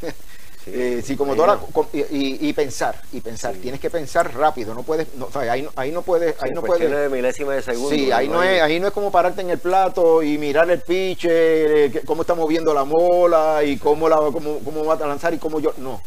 [0.64, 1.58] Sí, eh, psicomotora
[1.92, 3.54] y, y- y pensar, y pensar.
[3.54, 3.60] Sí.
[3.60, 6.50] Tienes que pensar rápido, no puedes, no, o sea, ahí, no- ahí no puedes, ahí
[6.50, 7.10] Sí, no cuestiones puedes.
[7.10, 7.90] de milésima de segundo.
[7.90, 10.80] Sí, ahí no, es, ahí no es como pararte en el plato y mirar el
[10.82, 15.32] piche, eh, cómo está moviendo la mola y cómo, la, cómo, cómo va a lanzar
[15.32, 15.72] y cómo yo.
[15.78, 16.02] No.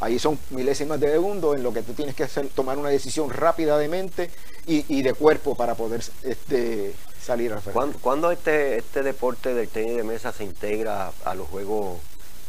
[0.00, 3.30] Ahí son milésimas de segundo en lo que tú tienes que hacer, tomar una decisión
[3.30, 4.28] rápida de mente
[4.66, 7.98] y, de cuerpo para poder este, salir al frente.
[8.02, 11.98] ¿Cuándo, este, este deporte del tenis de mesa se integra a los Juegos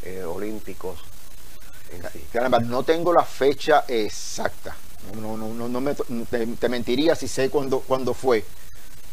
[0.04, 1.00] eh, Olímpicos?
[2.60, 4.76] No tengo la fecha exacta.
[5.14, 8.44] No, no, no, no me, te, mentiría si sé cuándo, cuándo fue.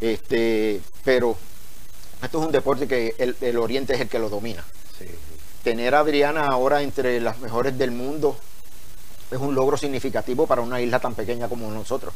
[0.01, 1.37] Este, pero
[2.23, 4.65] esto es un deporte que el, Oriente es el que lo domina.
[5.63, 8.37] Tener a Adriana ahora entre las mejores del mundo
[9.31, 12.15] es un logro significativo para una isla tan pequeña como nosotros.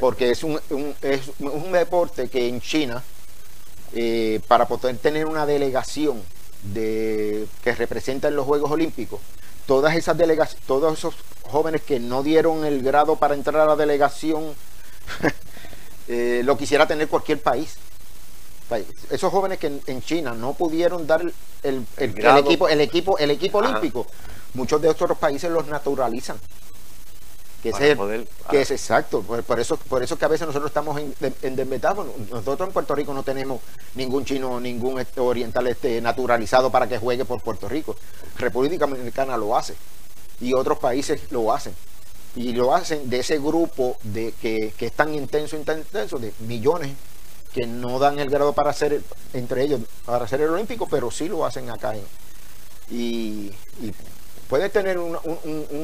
[0.00, 0.60] Porque es un,
[1.02, 3.02] es un deporte que en China,
[3.94, 6.22] eh, para poder tener una delegación
[6.62, 9.20] de, que representa en los Juegos Olímpicos,
[9.68, 13.76] todas esas delegaciones, todos esos jóvenes que no dieron el grado para entrar a la
[13.76, 14.54] delegación,
[16.08, 17.76] eh, lo quisiera tener cualquier país.
[19.10, 21.22] Esos jóvenes que en, China no pudieron dar
[21.62, 24.06] el, equipo, el equipo, el equipo olímpico,
[24.54, 26.38] muchos de otros países los naturalizan
[27.62, 29.22] que, es, que es exacto.
[29.22, 31.80] Por, eso por eso que a veces nosotros estamos en, en
[32.30, 33.60] nosotros en Puerto Rico no tenemos
[33.94, 37.96] ningún chino ningún este, oriental este naturalizado para que juegue por Puerto Rico.
[38.36, 39.74] República Dominicana lo hace.
[40.40, 41.74] Y otros países lo hacen.
[42.36, 46.92] Y lo hacen de ese grupo de que, es tan intenso tan intenso de millones
[47.52, 51.28] que no dan el grado para hacer entre ellos para hacer el olímpico pero sí
[51.28, 51.94] lo hacen acá
[52.90, 53.94] y, y
[54.48, 55.16] puede tener un,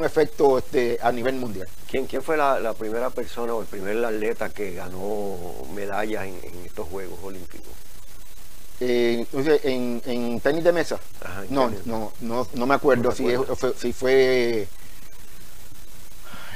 [0.04, 1.68] efecto este, a nivel mundial.
[1.88, 5.36] ¿Quién, quién fue la, primera persona o el primer atleta que ganó
[5.74, 7.72] medallas en, estos Juegos Olímpicos?
[8.80, 9.24] Eh,
[9.62, 10.98] en, tenis de mesa.
[11.50, 14.66] no, no, no, no, me acuerdo si, fue, si fue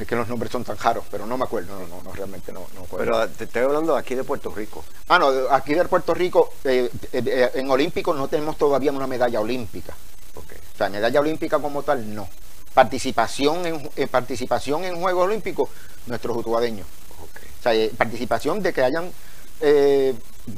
[0.00, 2.66] es que los nombres son tan raros, pero no me acuerdo, no, no, realmente no,
[2.74, 4.84] no Pero te estoy hablando aquí de Puerto Rico.
[5.08, 9.40] Ah, no, aquí de Puerto Rico, eh, eh, en Olímpicos no tenemos todavía una medalla
[9.40, 9.94] olímpica.
[10.78, 12.28] O sea, medalla olímpica como tal, no.
[12.72, 15.70] Participación en, eh, participación en Juegos Olímpicos,
[16.06, 16.86] nuestros utuadeños.
[17.18, 19.10] O sea, eh, participación de que hayan
[19.60, 20.14] eh,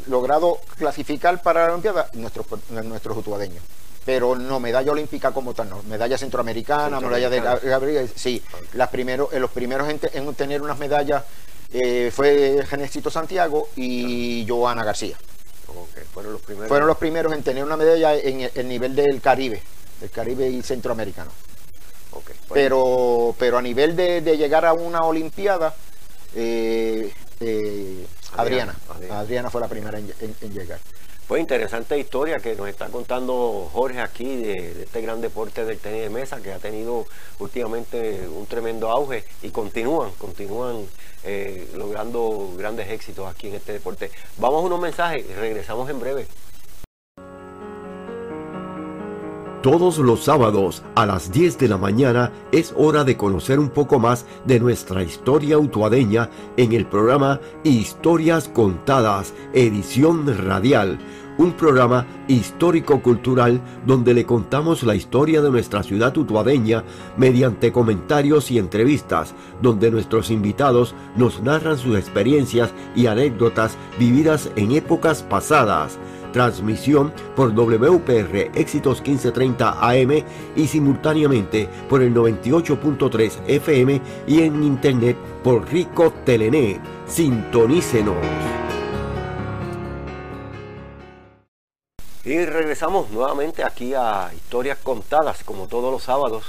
[0.09, 3.62] logrado clasificar para la Olimpiada, nuestros, nuestros utuadeños.
[4.04, 5.83] Pero no, medalla olímpica como tal, no.
[5.85, 8.42] Medalla centroamericana, medalla de Gabriel, sí.
[8.74, 11.24] Las primeros, los primeros en, tener unas medallas
[12.12, 15.16] fue Genesito Santiago y Joana García.
[16.12, 16.68] Fueron, los primeros.
[16.68, 19.62] Fueron los primeros en tener una medalla en el nivel del Caribe
[20.00, 21.30] el Caribe y Centroamericano.
[22.52, 25.74] pero, pero a nivel de, llegar a una Olimpiada,
[26.34, 28.74] eh, eh, Adriana,
[29.10, 30.78] Adriana, fue la primera en, llegar.
[31.26, 36.02] Pues interesante historia que nos está contando Jorge aquí de, este gran deporte del tenis
[36.02, 37.06] de mesa que ha tenido
[37.38, 40.86] últimamente un tremendo auge y continúan, continúan
[41.22, 44.10] eh, logrando grandes éxitos aquí en este deporte.
[44.38, 46.26] Vamos a unos mensajes y regresamos en breve.
[49.62, 53.99] Todos los sábados a las 10 de la mañana es hora de conocer un poco
[53.99, 60.99] más de nuestra historia utuadeña en el programa Historias Contadas, edición radial,
[61.37, 66.83] un programa histórico-cultural donde le contamos la historia de nuestra ciudad utuadeña
[67.18, 74.73] mediante comentarios y entrevistas, donde nuestros invitados nos narran sus experiencias y anécdotas vividas en
[74.73, 75.99] épocas pasadas
[76.33, 80.25] transmisión por WPR Éxitos 1530 AM
[80.57, 86.81] y simultáneamente por el 98.3 FM y en internet por Rico Telené.
[87.07, 88.16] Sintonícenos.
[92.25, 96.45] Y regresamos nuevamente aquí a Historias Contadas, como todos los sábados,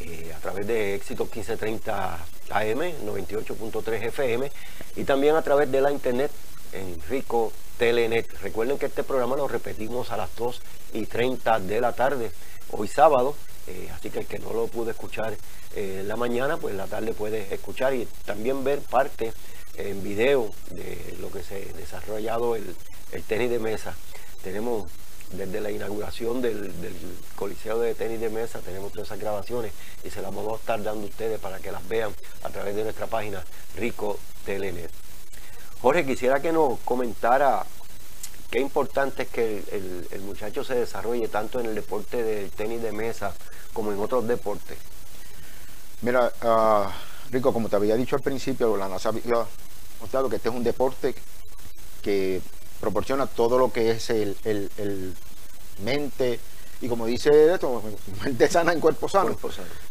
[0.00, 2.14] eh, a través de Éxitos 1530
[2.50, 4.50] AM, 98.3 FM
[4.96, 6.30] y también a través de la internet
[6.72, 8.30] en Rico Telenet.
[8.40, 10.60] Recuerden que este programa lo repetimos a las 2
[10.94, 12.30] y 30 de la tarde,
[12.70, 13.34] hoy sábado,
[13.66, 15.36] eh, así que el que no lo pudo escuchar
[15.74, 19.32] eh, en la mañana, pues en la tarde puede escuchar y también ver parte
[19.76, 22.74] en video de lo que se ha desarrollado el,
[23.26, 23.94] tenis de mesa.
[24.42, 24.90] Tenemos
[25.32, 26.72] desde la inauguración del,
[27.34, 29.72] Coliseo de Tenis de Mesa, tenemos todas esas grabaciones
[30.04, 32.12] y se las vamos a estar dando a ustedes para que las vean
[32.42, 33.42] a través de nuestra página
[33.76, 35.03] Rico Telenet.
[35.84, 37.62] Jorge, quisiera que nos comentara
[38.50, 39.62] qué importante es que
[40.12, 43.34] el, muchacho se desarrolle tanto en el deporte del tenis de mesa
[43.74, 44.78] como en otros deportes.
[46.00, 46.90] Mira, ah,
[47.30, 49.44] Rico, como te había dicho al principio, la NASA había
[50.00, 51.14] mostrado que este es un deporte
[52.00, 52.40] que
[52.80, 55.14] proporciona todo lo que es el,
[55.82, 56.40] mente
[56.80, 57.82] y como dice esto,
[58.24, 59.36] mente sana en cuerpo sano.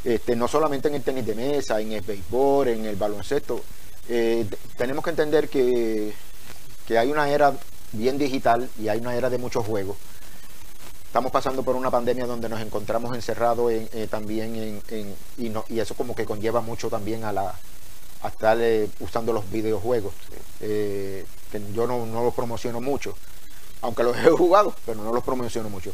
[0.04, 3.62] Este, no solamente en el tenis de mesa, en el béisbol, en el baloncesto,
[4.10, 4.46] eh,
[4.78, 6.14] tenemos que entender que,
[6.90, 7.54] hay una era
[7.92, 9.98] bien digital y hay una era de muchos juegos.
[11.06, 15.66] estamos pasando por una pandemia donde nos encontramos encerrados en, eh, también en, y, no,
[15.70, 17.56] y eso como que conlleva mucho también a la
[18.22, 20.14] a estar eh, usando los videojuegos
[20.60, 21.26] que
[21.74, 23.16] yo no, no los promociono mucho
[23.82, 25.92] aunque los he jugado pero no los promociono mucho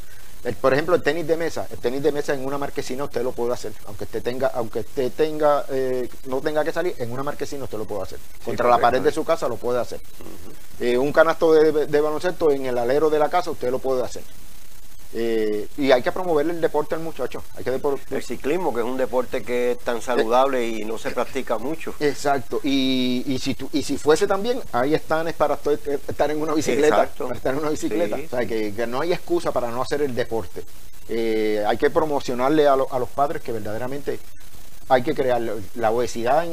[0.62, 3.34] por ejemplo, el tenis de mesa, el tenis de mesa en una marquesina usted lo
[3.34, 7.24] puede hacer, aunque usted tenga, aunque usted tenga, eh, no tenga que salir, en una
[7.24, 8.20] marquesina usted lo puede hacer.
[8.46, 10.00] Contra la pared de su casa lo puede hacer.
[10.80, 14.24] Eh, un canasto de, baloncesto en el alero de la casa usted lo puede hacer.
[15.12, 17.44] Eh, y hay que promover el deporte al muchacho.
[17.56, 17.82] Hay que
[18.12, 21.96] el ciclismo, que es un deporte que es tan saludable y no se practica mucho.
[22.00, 22.60] Exacto.
[22.64, 27.10] Y, y si y si fuese también, ahí están es para estar en una bicicleta.
[27.18, 28.18] Para estar en una bicicleta.
[28.18, 30.64] O sea, que, no hay excusa para no hacer el deporte.
[31.08, 34.20] Eh, hay que promocionarle a, a, los padres que verdaderamente
[34.90, 35.42] hay que crear.
[35.74, 36.46] La obesidad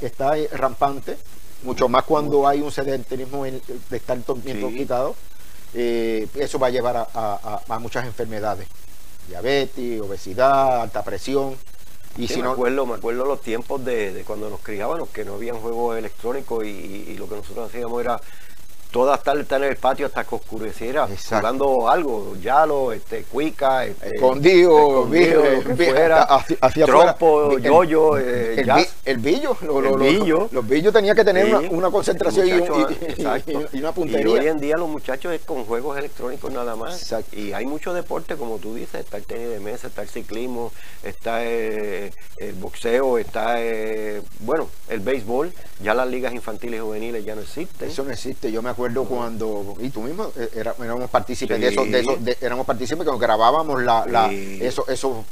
[0.00, 1.16] está rampante,
[1.64, 5.16] mucho más cuando hay un sedentarismo de estar tiempo quitado.
[5.74, 8.68] Eh, eso va a llevar a, muchas enfermedades,
[9.28, 11.56] diabetes, obesidad, alta presión.
[12.16, 15.56] Y si me, acuerdo, me acuerdo los tiempos de, cuando nos criábamos, que no habían
[15.56, 18.20] juegos electrónicos y, lo que nosotros hacíamos era
[18.94, 24.14] todas tardes estar en el patio hasta que oscureciera, jugando algo, yalo, este, cuica, este,
[24.14, 25.08] escondido,
[26.60, 28.70] hacia trompo, yoyo, eh, el,
[29.04, 29.56] el, billo,
[30.52, 32.52] los billos tenían que tener una, concentración y,
[33.78, 34.28] una puntería.
[34.28, 37.12] Y hoy en día los muchachos es con juegos electrónicos nada más.
[37.32, 40.70] Y hay mucho deporte, como tú dices, está el tenis de mesa, está el ciclismo,
[41.02, 47.24] está eh, el boxeo, está, eh, bueno, el béisbol, ya las ligas infantiles y juveniles
[47.24, 47.88] ya no existen.
[47.88, 51.68] Eso no existe, yo me acuerdo recuerdo cuando, y tú mismo, eh, éramos partícipes de
[51.68, 55.24] eso, de eso éramos partícipes cuando grabábamos la, la eso, eso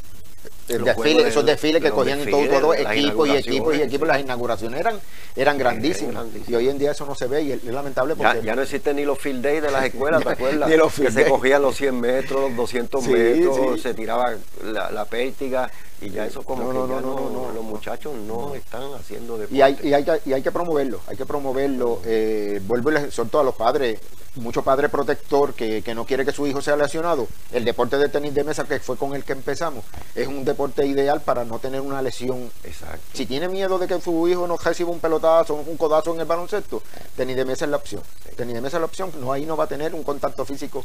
[0.67, 5.01] desfile, esos desfiles que cogían todo, todo equipos y equipos y equipos, las inauguraciones eran,
[5.37, 6.27] eran grandísimas.
[6.47, 8.43] Y hoy en día eso no se ve y es, lamentable porque.
[8.43, 10.71] Ya, no existen ni los field days de las escuelas, ¿te acuerdas?
[10.93, 15.71] que se cogían los 100 metros, los 200 metros, se tiraba la, la pértiga
[16.03, 19.57] y ya eso como no, no, no, los muchachos no están haciendo deporte.
[19.57, 22.01] Y hay, y hay, que, y hay que promoverlo, hay que promoverlo.
[22.05, 24.01] Eh, vuelvo y les a los padres,
[24.35, 27.29] mucho padre protector que, que, no quiere que su hijo sea lesionado.
[27.53, 29.85] El deporte de tenis de mesa, que fue con el que empezamos,
[30.17, 30.52] es un deporte
[30.85, 32.51] ideal para no tener una lesión.
[32.65, 33.01] Exacto.
[33.13, 36.27] Si tiene miedo de que su hijo no reciba un pelotazo, un codazo en el
[36.27, 36.83] baloncesto,
[37.17, 38.03] tenis de mesa es la opción.
[38.37, 40.85] Tenis de mesa es la opción, no ahí no va a tener un contacto físico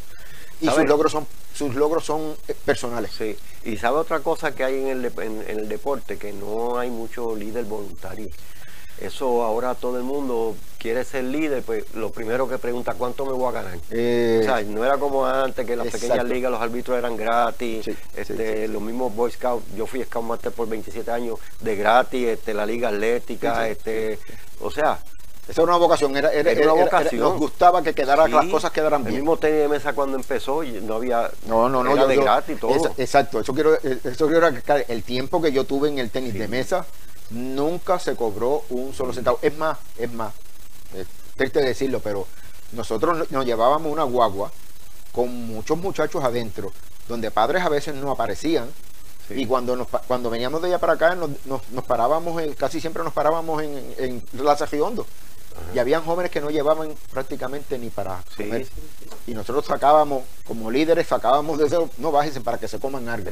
[0.61, 3.11] y sus logros son sus logros son eh, personales.
[3.17, 6.89] Sí, y sabe otra cosa que hay en el, en, el deporte, que no hay
[6.89, 8.29] mucho líder voluntario.
[8.99, 13.33] Eso ahora todo el mundo quiere ser líder, pues lo primero que pregunta cuánto me
[13.33, 13.77] voy a ganar.
[13.91, 17.89] Eh, o sea, no era como antes que las pequeñas ligas los árbitros eran gratis,
[18.15, 22.53] este, los mismos Boy Scouts, yo fui Scout Master por 27 años de gratis, este,
[22.53, 24.17] la liga atlética, este,
[24.61, 24.99] o sea,
[25.47, 26.31] esa era una vocación, era,
[26.63, 27.21] una vocación.
[27.21, 29.15] nos gustaba que quedara, las cosas quedaran bien.
[29.15, 32.59] El mismo tenis de mesa cuando empezó no había no, no, no, era de gratis
[32.59, 32.93] todo.
[32.97, 34.49] exacto, eso quiero, eso quiero
[34.87, 36.85] el tiempo que yo tuve en el tenis de mesa
[37.29, 39.39] nunca se cobró un solo centavo.
[39.41, 40.33] Es más, es más,
[40.93, 42.27] es triste decirlo, pero
[42.71, 44.51] nosotros nos llevábamos una guagua
[45.11, 46.71] con muchos muchachos adentro,
[47.07, 48.69] donde padres a veces no aparecían.
[49.29, 53.11] Y cuando nos, cuando veníamos de allá para acá, nos, nos, parábamos, casi siempre nos
[53.11, 54.67] parábamos en, en Plaza
[55.73, 58.67] Y habían jóvenes que no llevaban prácticamente ni para comer.
[59.25, 63.31] Y nosotros sacábamos, como líderes, sacábamos de eso, no bájense para que se coman algo.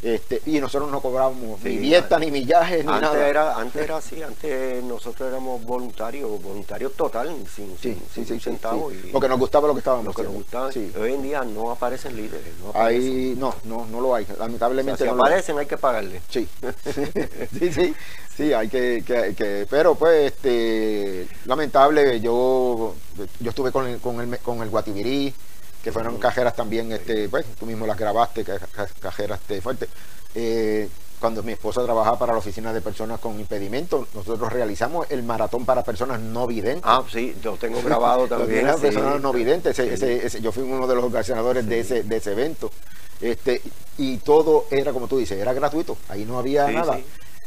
[0.00, 3.28] Este, y nosotros no cobrábamos ni dieta, ni millajes, ni nada.
[3.28, 8.92] Era, antes era así, antes nosotros éramos voluntarios, voluntarios total, sin, sin, centavos.
[9.12, 10.70] Porque nos gustaba lo que estábamos lo que nos gustaba.
[11.00, 12.52] Hoy en día no aparecen líderes.
[12.62, 14.26] No Ahí no, no, no lo hay.
[14.38, 16.20] Lamentablemente si aparecen hay que pagarle.
[16.28, 16.48] Sí.
[17.58, 17.94] sí, sí.
[18.38, 22.94] Sí, hay que, que, pero pues, este, lamentable, yo,
[23.40, 25.34] yo estuve con el, con el, con el Guatibirí,
[25.82, 28.44] que fueron cajeras también, este, pues, tú mismo las grabaste,
[29.00, 29.88] cajeras este, fuertes.
[30.36, 35.24] Eh, cuando mi esposa trabajaba para la oficina de personas con impedimento, nosotros realizamos el
[35.24, 36.84] maratón para personas no videntes.
[36.84, 38.68] Ah, sí, yo tengo grabado también.
[38.80, 39.76] personas no videntes,
[40.40, 42.70] yo fui uno de los organizadores de, ese, de ese evento.
[43.20, 43.60] Este,
[43.96, 47.00] y todo era como tú dices, era gratuito, ahí no había nada.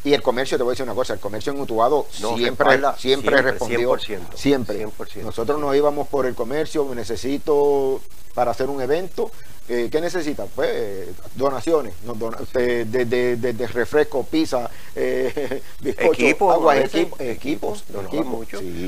[0.03, 3.41] Y el comercio, te voy a decir una cosa, el comercio en Utuado siempre, siempre,
[3.41, 3.97] respondió.
[4.33, 4.87] Siempre.
[5.23, 8.01] Nosotros nos íbamos por el comercio, necesito
[8.33, 9.31] para hacer un evento.
[9.69, 10.45] Eh, ¿Qué necesita?
[10.47, 11.93] Pues donaciones,
[12.53, 12.85] de,
[13.35, 17.83] de, refresco, pizza, eh, equipos, agua, equipos, equipos,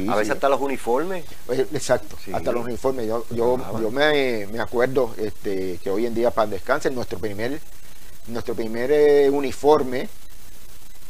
[0.09, 1.26] a veces hasta los uniformes.
[1.47, 3.07] Exacto, hasta los uniformes.
[3.07, 7.61] Yo, yo, yo me, me, acuerdo este, que hoy en día para descanse nuestro primer,
[8.28, 10.09] nuestro primer eh, uniforme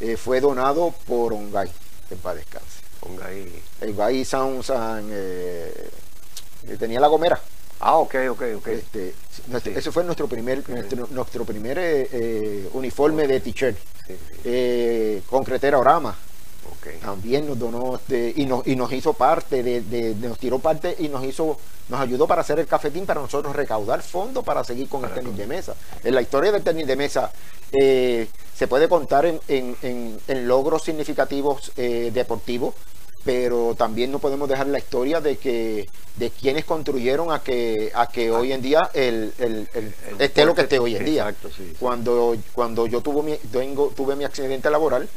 [0.03, 1.69] eh, fue donado por Ongay,
[2.11, 2.79] en paz descanse.
[3.01, 3.61] Ongay.
[3.81, 5.89] Ongay San, San eh,
[6.79, 7.39] tenía la gomera.
[7.79, 8.67] Ah, ok, ok, ok.
[8.67, 9.13] Este,
[9.47, 13.77] nuestro- Ese fue nuestro primer, nuestro, nuestro primer eh, eh, uniforme de t-shirt.
[14.07, 14.39] Sí, sí.
[14.45, 16.15] Eh, concretera Orama
[17.01, 20.59] también nos donó este, y, nos, y nos hizo parte de, de- de- nos tiró
[20.59, 21.57] parte y nos hizo
[21.89, 25.35] nos ayudó para hacer el cafetín para nosotros recaudar fondos para seguir con el tenis
[25.35, 25.75] de mesa.
[26.03, 27.31] En la historia del tenis de mesa
[27.73, 32.73] eh, se puede contar en, en- en- en logros significativos eh, deportivos
[33.25, 38.07] pero también no podemos dejar la historia de que de quienes construyeron a que a
[38.07, 41.29] que hoy en día el, el- el- El esté lo que esté hoy en día.
[41.29, 41.75] Exacto, sí, sí.
[41.79, 45.07] cuando cuando yo tuve mi, tengo, tuve mi accidente laboral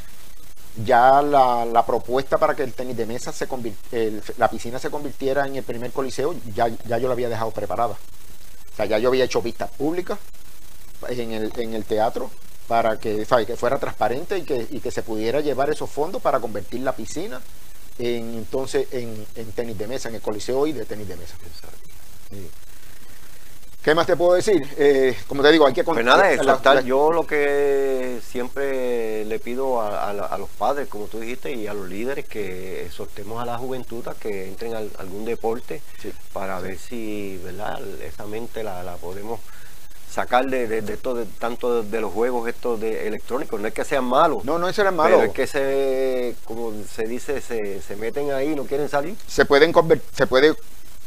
[0.85, 3.47] ya la, la propuesta para que el tenis de mesa se
[3.91, 7.51] el- la piscina se convirtiera en el primer coliseo, ya, ya yo la había dejado
[7.51, 7.93] preparada.
[7.93, 10.19] O sea, ya yo había hecho vistas públicas
[11.09, 12.29] en el, en el teatro
[12.67, 16.21] para que, sabe, que fuera transparente y que, y que se pudiera llevar esos fondos
[16.21, 17.41] para convertir la piscina
[17.97, 21.35] en entonces en, en tenis de mesa, en el coliseo hoy de tenis de mesa.
[22.29, 22.47] Sí.
[23.87, 24.67] ¿Qué más te puedo decir?
[24.77, 26.17] Eh, como te digo, hay que Pues la-
[26.73, 31.21] la- yo lo que siempre le pido a, a la- a los padres, como tú
[31.21, 35.23] dijiste, y a los líderes, que exhortemos a la juventud a que entren a algún
[35.23, 36.11] deporte Sí.
[36.33, 37.79] para ver si, ¿verdad?
[38.01, 39.39] Esa mente la, la podemos
[40.11, 43.57] sacar de, de, de esto, de, tanto de, de los juegos estos de electrónicos.
[43.61, 45.15] No es que sean malos, No, no, eso era malo.
[45.15, 49.15] pero es que se, como se dice, se, se meten ahí y no quieren salir.
[49.27, 50.55] se pueden conver- se puede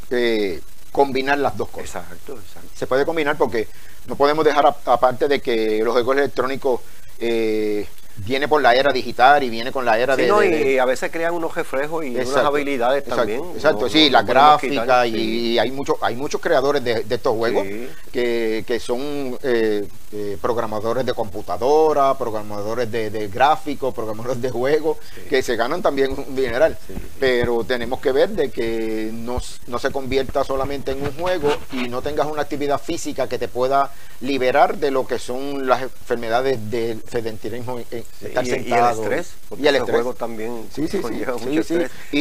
[0.09, 0.59] eh,
[0.91, 2.03] combinar las dos cosas.
[2.03, 2.69] Exacto, exacto.
[2.75, 3.67] Se puede combinar porque
[4.07, 6.81] no podemos dejar aparte de que los juegos electrónicos
[7.19, 7.87] eh,
[8.17, 10.49] viene por la era digital y viene con la era Sí, de, no, de- y,
[10.51, 13.43] de- y a veces crean unos reflejos y unas Exacto, habilidades exacto, también.
[13.55, 15.59] Exacto, No- sí, no- la gráfica y, sí.
[15.59, 17.89] hay muchos hay muchos creadores de, de estos juegos Sí.
[18.11, 24.97] que, que son eh, eh, programadores de computadora, programadores de, gráficos, programadores de juegos,
[25.29, 26.77] que se ganan también un dineral.
[27.19, 29.37] Pero tenemos que ver de que no,
[29.67, 33.47] no se convierta solamente en un juego y no tengas una actividad física que te
[33.47, 37.79] pueda liberar de lo que son las enfermedades del sedentarismo,
[38.21, 39.01] estar y, y el sentado.
[39.03, 39.95] estrés, porque y el estrés.
[39.95, 41.91] juego también Sí, sí, conlleva sí, mucho estrés.
[42.11, 42.19] Y,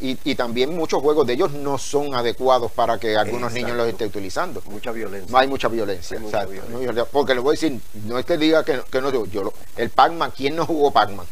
[0.00, 3.66] y, y también muchos juegos de ellos no son adecuados para que algunos Exacto.
[3.66, 4.62] niños los estén utilizando.
[4.66, 5.30] Mucha violencia.
[5.30, 6.16] No hay mucha violencia.
[6.16, 7.04] Hay mucha violencia.
[7.06, 9.54] Porque le voy a decir, no es que diga que, que no, yo, yo lo-
[9.76, 11.26] el Pac-Man, ¿quién no jugó Pac-Man?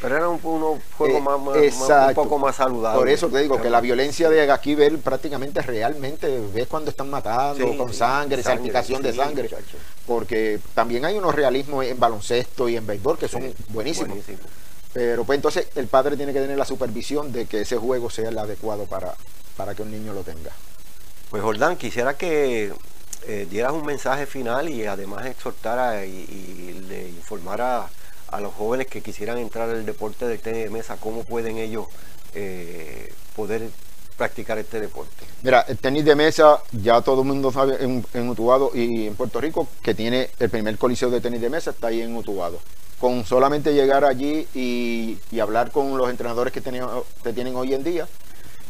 [0.00, 1.18] Pero era un, unos juegos
[1.56, 2.98] Eh, más, un poco más saludables.
[2.98, 7.10] Por eso te digo que la violencia de aquí ver prácticamente realmente ves cuando están
[7.10, 9.44] matando con sangre, salpicación de sangre.
[9.44, 9.76] muchacho.
[10.06, 14.08] Porque también hay unos realismos en baloncesto y en béisbol que son Sí, buenísimos.
[14.08, 14.38] buenísimo.
[14.92, 18.28] Pero pues entonces el padre tiene que tener la supervisión de que ese juego sea
[18.28, 19.14] el adecuado para,
[19.56, 20.50] para que un niño lo tenga.
[21.30, 22.72] Pues Jordán, quisiera que
[23.26, 27.88] eh, dieras un mensaje final y además exhortara y, y le informara
[28.28, 31.86] a los jóvenes que quisieran entrar al deporte del tenis de mesa, cómo pueden ellos
[32.34, 33.68] eh, poder
[34.16, 35.24] practicar este deporte.
[35.42, 39.14] Mira, el tenis de mesa, ya todo el mundo sabe en, en Utuado y en
[39.16, 42.60] Puerto Rico que tiene el primer coliseo de tenis de mesa, está ahí en Utuado.
[43.00, 46.86] Con solamente llegar allí y, hablar con los entrenadores que, tienen-
[47.24, 48.06] que tienen hoy en día,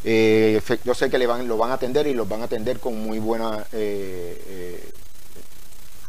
[0.03, 2.79] eh, yo sé que le van, lo van a atender y los van a atender
[2.79, 4.91] con muy buena eh, eh,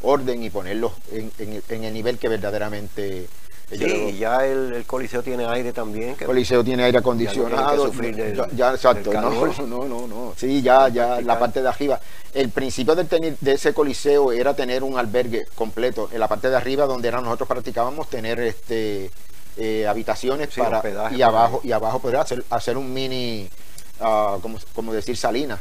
[0.01, 1.31] orden y ponerlos en,
[1.69, 3.27] en el nivel que verdaderamente
[3.71, 6.15] ellos Sí, ya el, el coliseo tiene aire también.
[6.15, 7.89] Que, el coliseo tiene aire Ya no acondicionado.
[7.89, 9.29] del- ya, ya, exacto, no,
[9.67, 10.33] no, no, no.
[10.37, 11.99] Sí, ya, ya, la parte de arriba.
[12.33, 16.09] El principio del tenis, de ese coliseo era tener un albergue completo.
[16.11, 19.09] En la parte de arriba, donde era nosotros practicábamos, tener este
[19.57, 23.47] eh, habitaciones Sí, para y abajo y abajo poder hacer, hacer un mini,
[24.01, 25.57] ah, como, como decir salina,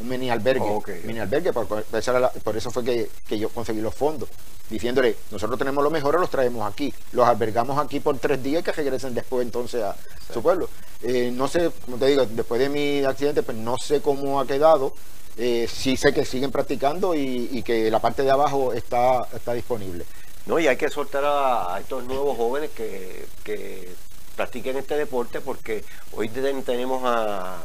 [0.00, 0.64] un mini albergue,
[1.04, 1.52] mini albergue.
[1.52, 4.28] Por, eso fue que, que yo conseguí los fondos
[4.70, 8.64] diciéndole, nosotros tenemos los mejores, los traemos aquí, los albergamos aquí por tres días y
[8.64, 9.94] que regresen después entonces a
[10.32, 10.68] su pueblo.
[11.02, 14.46] Eh, no sé, como te digo, después de mi accidente, pues no sé cómo ha
[14.46, 14.94] quedado.
[15.36, 19.52] Eh, sí sé que siguen practicando y, y que la parte de abajo está, está
[19.52, 20.04] disponible.
[20.46, 23.92] No, y hay que soltar a, a estos nuevos jóvenes que, que
[24.36, 27.58] practiquen este deporte porque hoy ten- tenemos a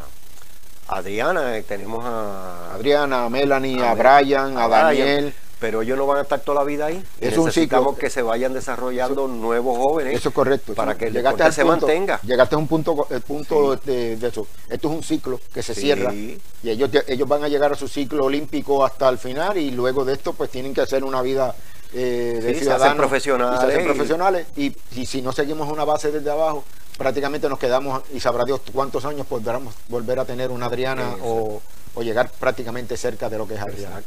[0.89, 5.33] Adriana, eh, tenemos a Adriana, a Melanie, a, a Brian, a, a Brian, Daniel.
[5.59, 7.03] pero ellos no van a estar toda la vida ahí.
[7.21, 7.99] Es un necesitamos ciclo.
[7.99, 10.15] que se vayan desarrollando nuevos jóvenes.
[10.15, 10.73] Eso es correcto.
[10.73, 12.19] Para Eso- que el llegaste deporte se punto- mantenga.
[12.23, 13.81] Llegaste a un punto, el punto Sí.
[13.85, 14.47] de, de eso.
[14.69, 15.81] Esto es un ciclo que se Sí.
[15.81, 19.71] cierra y ellos, ellos van a llegar a su ciclo olímpico hasta el final y
[19.71, 21.53] luego de esto pues tienen que hacer una vida
[21.93, 22.97] eh, de Sí, se hacen ciudadanos.
[22.97, 26.63] profesionales y se hacen profesionales y, y si no seguimos una base desde abajo
[26.97, 31.61] prácticamente nos quedamos y sabrá Dios cuántos años podremos volver a tener una Adriana o,
[31.95, 34.01] o llegar prácticamente cerca de lo que es Adriana.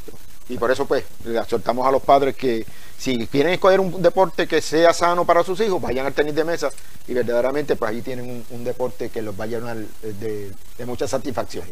[0.48, 2.66] Y por eso pues le exhortamos a los padres que
[2.98, 6.44] si quieren escoger un deporte que sea sano para sus hijos, vayan al tenis de
[6.44, 6.70] mesa
[7.08, 10.86] y verdaderamente pues ahí tienen un, un deporte que los va a llenar de, de
[10.86, 11.64] mucha satisfacción.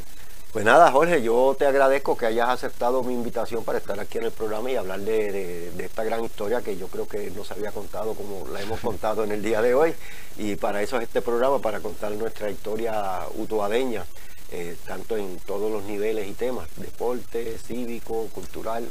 [0.52, 4.24] Pues nada, Jorge, yo te agradezco que hayas aceptado mi invitación para estar aquí en
[4.24, 7.70] el programa y hablar de, esta gran historia que yo creo que no se había
[7.70, 9.94] contado como la hemos contado en el día de hoy.
[10.38, 14.04] Y para eso es este programa, para contar nuestra historia utuadeña,
[14.50, 18.88] eh, tanto en todos los niveles y temas, deporte, cívico, cultural,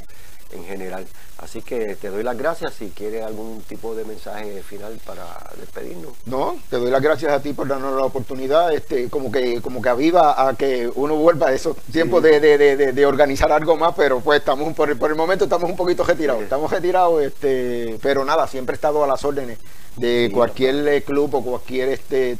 [0.51, 1.05] en general.
[1.37, 2.73] Así que te doy las gracias.
[2.73, 5.23] Si quieres algún tipo de mensaje final para
[5.57, 6.13] despedirnos.
[6.25, 9.81] No, te doy las gracias a ti por darnos la oportunidad, este, como que, como
[9.81, 13.93] que aviva a que uno vuelva a esos tiempos de, de, de, organizar algo más,
[13.95, 17.97] pero pues estamos por el, por el momento estamos un poquito retirados, estamos retirados, este,
[18.01, 19.57] pero nada, siempre he estado a las órdenes
[19.95, 22.37] de cualquier eh, club o cualquier este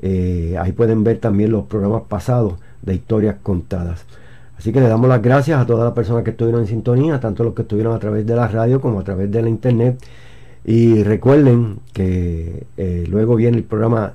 [0.02, 4.06] eh, ahí pueden ver también los programas pasados de historias contadas.
[4.56, 7.44] Así que le damos las gracias a todas las personas que estuvieron en sintonía, tanto
[7.44, 9.98] los que estuvieron a través de la radio como a través de la internet.
[10.64, 14.14] Y recuerden que eh, luego viene el programa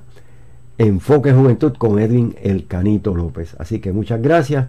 [0.78, 3.56] Enfoque Juventud con Edwin El Canito López.
[3.58, 4.68] Así que muchas gracias.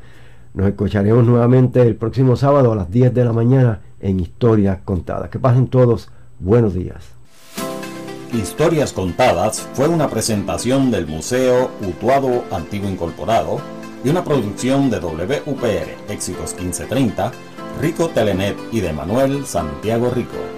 [0.54, 5.30] Nos escucharemos nuevamente el próximo sábado a las 10 de la mañana en Historias Contadas.
[5.30, 6.10] Que pasen todos.
[6.40, 7.17] Buenos días.
[8.34, 13.62] Historias Contadas fue una presentación del Museo Utuado Antiguo Incorporado
[14.04, 17.32] y una producción de WPR Éxitos 1530,
[17.82, 20.57] Rico Telenet y de Manuel Santiago Rico.